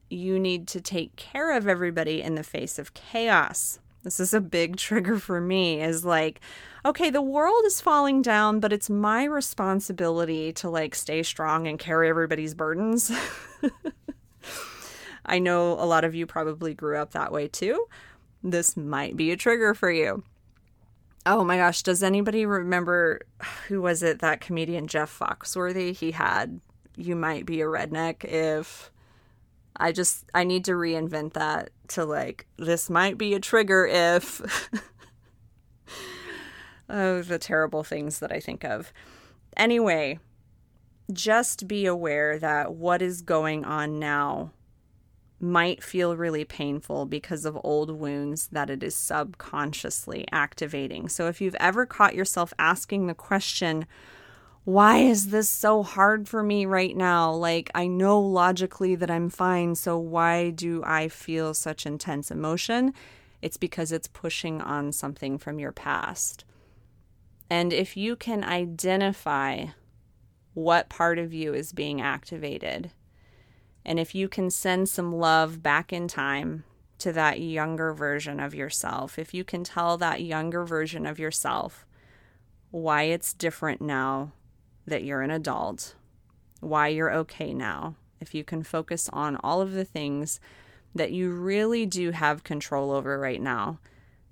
you 0.10 0.40
need 0.40 0.68
to 0.70 0.82
take 0.82 1.16
care 1.16 1.56
of 1.56 1.68
everybody 1.68 2.22
in 2.22 2.36
the 2.36 2.44
face 2.44 2.78
of 2.78 2.94
chaos, 2.94 3.80
this 4.04 4.20
is 4.20 4.34
a 4.34 4.42
big 4.42 4.76
trigger 4.88 5.18
for 5.18 5.40
me 5.40 5.82
is 5.82 6.04
like 6.04 6.42
okay 6.84 7.12
the 7.12 7.22
world 7.22 7.64
is 7.66 7.80
falling 7.80 8.24
down 8.24 8.60
but 8.60 8.74
it's 8.74 8.90
my 8.90 9.24
responsibility 9.24 10.52
to 10.52 10.68
like 10.68 10.96
stay 10.96 11.22
strong 11.22 11.68
and 11.68 11.78
carry 11.78 12.10
everybody's 12.10 12.56
burdens 12.56 13.12
I 15.26 15.40
know 15.40 15.74
a 15.74 15.86
lot 15.86 16.04
of 16.04 16.16
you 16.16 16.26
probably 16.26 16.74
grew 16.74 16.98
up 16.98 17.12
that 17.12 17.32
way 17.32 17.48
too. 17.48 17.86
This 18.44 18.76
might 18.76 19.16
be 19.16 19.32
a 19.32 19.38
trigger 19.38 19.74
for 19.74 19.92
you. 19.92 20.24
Oh 21.26 21.44
my 21.44 21.58
gosh, 21.58 21.84
does 21.84 22.02
anybody 22.02 22.46
remember 22.46 23.22
who 23.68 23.82
was 23.82 24.04
it 24.04 24.20
that 24.20 24.42
comedian 24.42 24.88
Jeff 24.88 25.18
Foxworthy? 25.18 25.96
He 25.96 26.12
had 26.12 26.60
you 26.96 27.16
might 27.16 27.46
be 27.46 27.62
a 27.62 27.66
redneck 27.66 28.24
if 28.24 28.92
I 29.76 29.92
just 29.92 30.26
I 30.34 30.44
need 30.44 30.66
to 30.66 30.74
reinvent 30.74 31.34
that 31.34 31.70
to 31.90 32.06
like 32.06 32.46
this 32.58 32.90
might 32.90 33.18
be 33.18 33.34
a 33.34 33.40
trigger 33.40 33.88
if 33.88 34.70
oh 36.90 37.22
the 37.22 37.40
terrible 37.40 37.84
things 37.84 38.20
that 38.20 38.32
I 38.32 38.40
think 38.40 38.64
of. 38.64 38.94
Anyway, 39.58 40.20
just 41.12 41.68
be 41.68 41.86
aware 41.86 42.40
that 42.40 42.74
what 42.74 43.02
is 43.02 43.22
going 43.22 43.66
on 43.66 44.00
now 44.00 44.52
might 45.42 45.84
feel 45.84 46.16
really 46.16 46.46
painful 46.46 47.06
because 47.06 47.46
of 47.46 47.60
old 47.64 47.90
wounds 47.90 48.48
that 48.52 48.70
it 48.70 48.84
is 48.84 48.96
subconsciously 48.96 50.26
activating. 50.32 51.10
So 51.10 51.28
if 51.28 51.42
you've 51.42 51.56
ever 51.56 51.86
caught 51.86 52.14
yourself 52.14 52.54
asking 52.60 53.08
the 53.08 53.16
question, 53.16 53.88
why 54.64 54.98
is 55.00 55.28
this 55.28 55.50
so 55.50 55.82
hard 55.82 56.28
for 56.28 56.44
me 56.44 56.66
right 56.66 56.96
now? 56.96 57.32
Like, 57.32 57.72
I 57.74 57.88
know 57.88 58.20
logically 58.20 58.94
that 58.96 59.10
I'm 59.10 59.30
fine, 59.30 59.74
so 59.74 59.98
why 59.98 60.52
do 60.52 60.84
I 60.86 61.08
feel 61.08 61.54
such 61.54 61.86
intense 61.86 62.30
emotion? 62.30 62.94
It's 63.42 63.58
because 63.58 63.92
it's 63.92 64.08
pushing 64.08 64.62
on 64.62 64.92
something 64.92 65.40
from 65.40 65.58
your 65.58 65.72
past. 65.72 66.46
And 67.50 67.74
if 67.74 67.98
you 67.98 68.16
can 68.16 68.44
identify 68.44 69.66
what 70.54 70.90
part 70.90 71.18
of 71.18 71.34
you 71.34 71.56
is 71.56 71.74
being 71.74 72.00
activated, 72.00 72.92
and 73.84 74.00
if 74.00 74.14
you 74.14 74.30
can 74.30 74.52
send 74.52 74.90
some 74.90 75.12
love 75.12 75.64
back 75.64 75.92
in 75.92 76.08
time 76.08 76.66
to 77.00 77.12
that 77.14 77.40
younger 77.40 77.94
version 77.94 78.40
of 78.40 78.54
yourself, 78.54 79.18
if 79.18 79.34
you 79.34 79.44
can 79.44 79.64
tell 79.64 79.98
that 79.98 80.22
younger 80.22 80.64
version 80.64 81.08
of 81.08 81.18
yourself 81.18 81.88
why 82.70 83.04
it's 83.04 83.34
different 83.34 83.82
now 83.82 84.32
that 84.86 85.04
you're 85.04 85.22
an 85.22 85.32
adult, 85.32 85.96
why 86.60 86.88
you're 86.88 87.14
okay 87.14 87.54
now, 87.54 87.96
if 88.20 88.36
you 88.36 88.44
can 88.44 88.64
focus 88.64 89.10
on 89.12 89.36
all 89.38 89.62
of 89.62 89.72
the 89.74 89.86
things 89.86 90.40
that 90.94 91.12
you 91.12 91.32
really 91.32 91.86
do 91.86 92.12
have 92.12 92.44
control 92.44 92.92
over 92.92 93.20
right 93.20 93.42
now, 93.42 93.80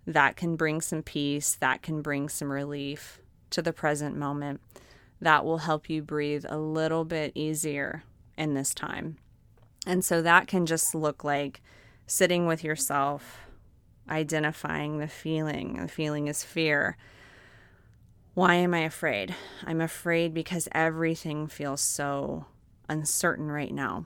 that 0.06 0.36
can 0.36 0.56
bring 0.56 0.82
some 0.82 1.04
peace, 1.04 1.56
that 1.56 1.82
can 1.82 2.02
bring 2.02 2.30
some 2.30 2.52
relief 2.52 3.20
to 3.50 3.62
the 3.62 3.74
present 3.74 4.16
moment. 4.16 4.62
That 5.22 5.44
will 5.44 5.60
help 5.60 5.90
you 5.90 6.02
breathe 6.02 6.46
a 6.48 6.58
little 6.58 7.04
bit 7.04 7.32
easier 7.36 8.04
in 8.38 8.54
this 8.54 8.74
time. 8.74 9.18
And 9.86 10.04
so 10.04 10.22
that 10.22 10.48
can 10.48 10.66
just 10.66 10.96
look 10.96 11.24
like 11.24 11.62
sitting 12.08 12.46
with 12.46 12.64
yourself, 12.64 13.40
identifying 14.10 15.00
the 15.00 15.08
feeling. 15.08 15.82
The 15.82 15.88
feeling 15.88 16.28
is 16.28 16.44
fear. 16.44 16.98
Why 18.40 18.56
am 18.56 18.74
I 18.74 18.84
afraid? 18.84 19.36
I'm 19.66 19.82
afraid 19.82 20.34
because 20.34 20.70
everything 20.72 21.50
feels 21.50 21.82
so 21.82 22.46
uncertain 22.88 23.52
right 23.52 23.74
now. 23.74 24.06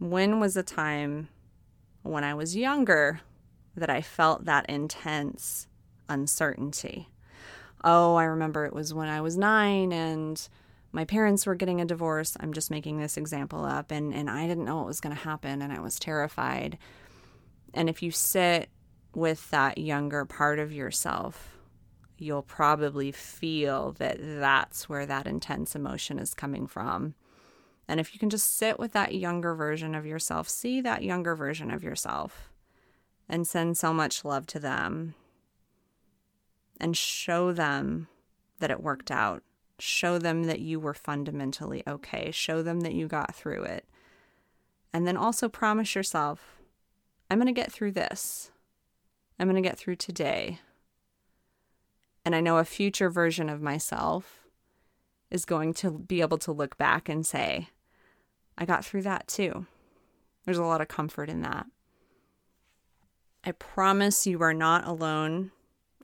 When 0.00 0.40
was 0.40 0.56
a 0.56 0.64
time 0.64 1.28
when 2.02 2.24
I 2.24 2.34
was 2.34 2.56
younger 2.56 3.20
that 3.76 3.88
I 3.88 4.02
felt 4.02 4.46
that 4.46 4.68
intense 4.68 5.68
uncertainty? 6.08 7.10
Oh, 7.84 8.16
I 8.16 8.24
remember 8.24 8.66
it 8.66 8.74
was 8.74 8.92
when 8.92 9.06
I 9.06 9.20
was 9.20 9.36
nine 9.36 9.92
and 9.92 10.48
my 10.90 11.04
parents 11.04 11.46
were 11.46 11.54
getting 11.54 11.80
a 11.80 11.84
divorce. 11.84 12.36
I'm 12.40 12.52
just 12.52 12.72
making 12.72 12.98
this 12.98 13.16
example 13.16 13.64
up 13.64 13.92
and 13.92 14.12
and 14.12 14.28
I 14.28 14.48
didn't 14.48 14.64
know 14.64 14.78
what 14.78 14.86
was 14.86 15.00
going 15.00 15.14
to 15.14 15.22
happen 15.22 15.62
and 15.62 15.72
I 15.72 15.78
was 15.78 16.00
terrified. 16.00 16.76
And 17.72 17.88
if 17.88 18.02
you 18.02 18.10
sit 18.10 18.68
with 19.14 19.48
that 19.52 19.78
younger 19.78 20.24
part 20.24 20.58
of 20.58 20.72
yourself, 20.72 21.61
you'll 22.22 22.42
probably 22.42 23.12
feel 23.12 23.92
that 23.92 24.18
that's 24.20 24.88
where 24.88 25.06
that 25.06 25.26
intense 25.26 25.74
emotion 25.74 26.18
is 26.18 26.34
coming 26.34 26.66
from. 26.66 27.14
And 27.88 28.00
if 28.00 28.14
you 28.14 28.20
can 28.20 28.30
just 28.30 28.56
sit 28.56 28.78
with 28.78 28.92
that 28.92 29.14
younger 29.14 29.54
version 29.54 29.94
of 29.94 30.06
yourself, 30.06 30.48
see 30.48 30.80
that 30.80 31.02
younger 31.02 31.34
version 31.34 31.70
of 31.70 31.82
yourself, 31.82 32.50
and 33.28 33.46
send 33.46 33.76
so 33.76 33.92
much 33.92 34.24
love 34.24 34.46
to 34.48 34.58
them 34.58 35.14
and 36.80 36.96
show 36.96 37.52
them 37.52 38.08
that 38.60 38.70
it 38.70 38.82
worked 38.82 39.10
out 39.10 39.42
Show 39.84 40.18
them 40.18 40.44
that 40.44 40.60
you 40.60 40.78
were 40.78 40.94
fundamentally 40.94 41.82
okay. 41.88 42.30
Show 42.30 42.62
them 42.62 42.82
that 42.82 42.94
you 42.94 43.08
got 43.08 43.34
through 43.34 43.64
it. 43.64 43.84
And 44.92 45.08
then 45.08 45.16
also 45.16 45.48
promise 45.48 45.96
yourself 45.96 46.60
I'm 47.28 47.38
going 47.38 47.52
to 47.52 47.60
get 47.60 47.72
through 47.72 47.90
this. 47.90 48.52
I'm 49.40 49.48
going 49.48 49.60
to 49.60 49.68
get 49.68 49.76
through 49.76 49.96
today. 49.96 50.60
And 52.24 52.34
I 52.34 52.40
know 52.40 52.58
a 52.58 52.64
future 52.64 53.10
version 53.10 53.48
of 53.48 53.60
myself 53.60 54.40
is 55.30 55.44
going 55.44 55.74
to 55.74 55.90
be 55.90 56.20
able 56.20 56.38
to 56.38 56.52
look 56.52 56.76
back 56.76 57.08
and 57.08 57.26
say, 57.26 57.68
I 58.56 58.64
got 58.64 58.84
through 58.84 59.02
that 59.02 59.26
too. 59.26 59.66
There's 60.44 60.58
a 60.58 60.64
lot 60.64 60.80
of 60.80 60.88
comfort 60.88 61.28
in 61.28 61.42
that. 61.42 61.66
I 63.44 63.52
promise 63.52 64.26
you 64.26 64.40
are 64.42 64.54
not 64.54 64.86
alone 64.86 65.50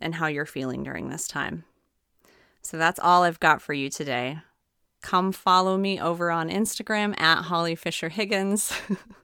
in 0.00 0.14
how 0.14 0.26
you're 0.26 0.46
feeling 0.46 0.82
during 0.82 1.08
this 1.08 1.28
time. 1.28 1.64
So 2.62 2.76
that's 2.76 2.98
all 2.98 3.22
I've 3.22 3.40
got 3.40 3.62
for 3.62 3.72
you 3.72 3.90
today. 3.90 4.38
Come 5.02 5.30
follow 5.30 5.76
me 5.76 6.00
over 6.00 6.30
on 6.30 6.50
Instagram 6.50 7.18
at 7.20 7.42
Holly 7.42 7.76
Fisher 7.76 8.08
Higgins. 8.08 8.72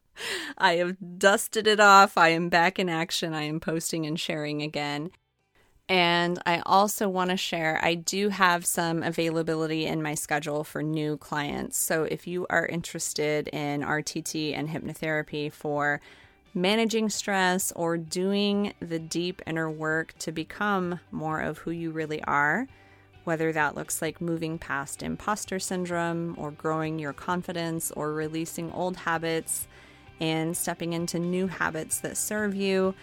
I 0.58 0.74
have 0.74 0.96
dusted 1.18 1.66
it 1.66 1.80
off. 1.80 2.16
I 2.16 2.28
am 2.28 2.48
back 2.48 2.78
in 2.78 2.88
action. 2.88 3.34
I 3.34 3.42
am 3.42 3.58
posting 3.58 4.06
and 4.06 4.18
sharing 4.18 4.62
again. 4.62 5.10
And 5.88 6.38
I 6.46 6.62
also 6.64 7.08
want 7.10 7.30
to 7.30 7.36
share, 7.36 7.78
I 7.82 7.94
do 7.94 8.30
have 8.30 8.64
some 8.64 9.02
availability 9.02 9.84
in 9.84 10.02
my 10.02 10.14
schedule 10.14 10.64
for 10.64 10.82
new 10.82 11.18
clients. 11.18 11.76
So 11.76 12.04
if 12.04 12.26
you 12.26 12.46
are 12.48 12.64
interested 12.66 13.48
in 13.48 13.82
RTT 13.82 14.56
and 14.56 14.70
hypnotherapy 14.70 15.52
for 15.52 16.00
managing 16.54 17.10
stress 17.10 17.70
or 17.72 17.98
doing 17.98 18.72
the 18.80 18.98
deep 18.98 19.42
inner 19.46 19.68
work 19.68 20.14
to 20.20 20.32
become 20.32 21.00
more 21.10 21.40
of 21.40 21.58
who 21.58 21.70
you 21.70 21.90
really 21.90 22.22
are, 22.24 22.66
whether 23.24 23.52
that 23.52 23.74
looks 23.74 24.00
like 24.00 24.20
moving 24.20 24.58
past 24.58 25.02
imposter 25.02 25.58
syndrome 25.58 26.34
or 26.38 26.50
growing 26.50 26.98
your 26.98 27.12
confidence 27.12 27.90
or 27.90 28.12
releasing 28.12 28.72
old 28.72 28.96
habits 28.96 29.66
and 30.20 30.56
stepping 30.56 30.92
into 30.92 31.18
new 31.18 31.46
habits 31.46 32.00
that 32.00 32.16
serve 32.16 32.54
you, 32.54 32.94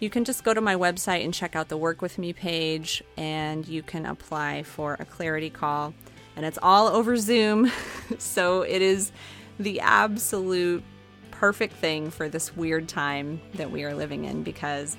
you 0.00 0.10
can 0.10 0.24
just 0.24 0.44
go 0.44 0.52
to 0.52 0.60
my 0.60 0.74
website 0.74 1.24
and 1.24 1.32
check 1.32 1.54
out 1.56 1.68
the 1.68 1.76
Work 1.76 2.02
With 2.02 2.18
Me 2.18 2.32
page 2.32 3.02
and 3.16 3.66
you 3.66 3.82
can 3.82 4.06
apply 4.06 4.62
for 4.64 4.96
a 4.98 5.04
clarity 5.04 5.50
call. 5.50 5.94
And 6.36 6.44
it's 6.44 6.58
all 6.62 6.88
over 6.88 7.16
Zoom. 7.16 7.70
so 8.18 8.62
it 8.62 8.82
is 8.82 9.12
the 9.58 9.80
absolute 9.80 10.82
perfect 11.30 11.74
thing 11.74 12.10
for 12.10 12.28
this 12.28 12.56
weird 12.56 12.88
time 12.88 13.40
that 13.54 13.70
we 13.70 13.84
are 13.84 13.94
living 13.94 14.24
in 14.24 14.42
because 14.42 14.96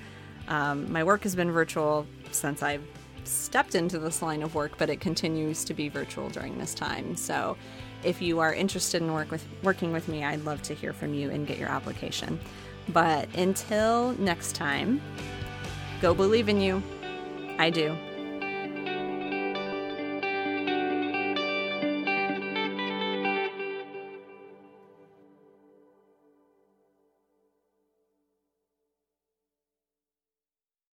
um, 0.47 0.91
my 0.91 1.03
work 1.03 1.23
has 1.23 1.35
been 1.35 1.51
virtual 1.51 2.05
since 2.31 2.61
I've 2.63 2.83
stepped 3.23 3.75
into 3.75 3.99
this 3.99 4.21
line 4.21 4.43
of 4.43 4.55
work, 4.55 4.77
but 4.77 4.89
it 4.89 4.99
continues 4.99 5.63
to 5.65 5.73
be 5.73 5.89
virtual 5.89 6.29
during 6.29 6.57
this 6.57 6.73
time. 6.73 7.15
So 7.15 7.57
if 8.03 8.21
you 8.21 8.39
are 8.39 8.53
interested 8.53 9.01
in 9.01 9.11
work 9.13 9.31
with 9.31 9.45
working 9.63 9.91
with 9.91 10.07
me, 10.07 10.23
I'd 10.23 10.45
love 10.45 10.61
to 10.63 10.75
hear 10.75 10.93
from 10.93 11.13
you 11.13 11.31
and 11.31 11.47
get 11.47 11.57
your 11.57 11.69
application. 11.69 12.39
But 12.89 13.27
until 13.35 14.13
next 14.13 14.55
time, 14.55 15.01
go 16.01 16.13
believe 16.13 16.49
in 16.49 16.61
you. 16.61 16.81
I 17.57 17.69
do. 17.69 17.97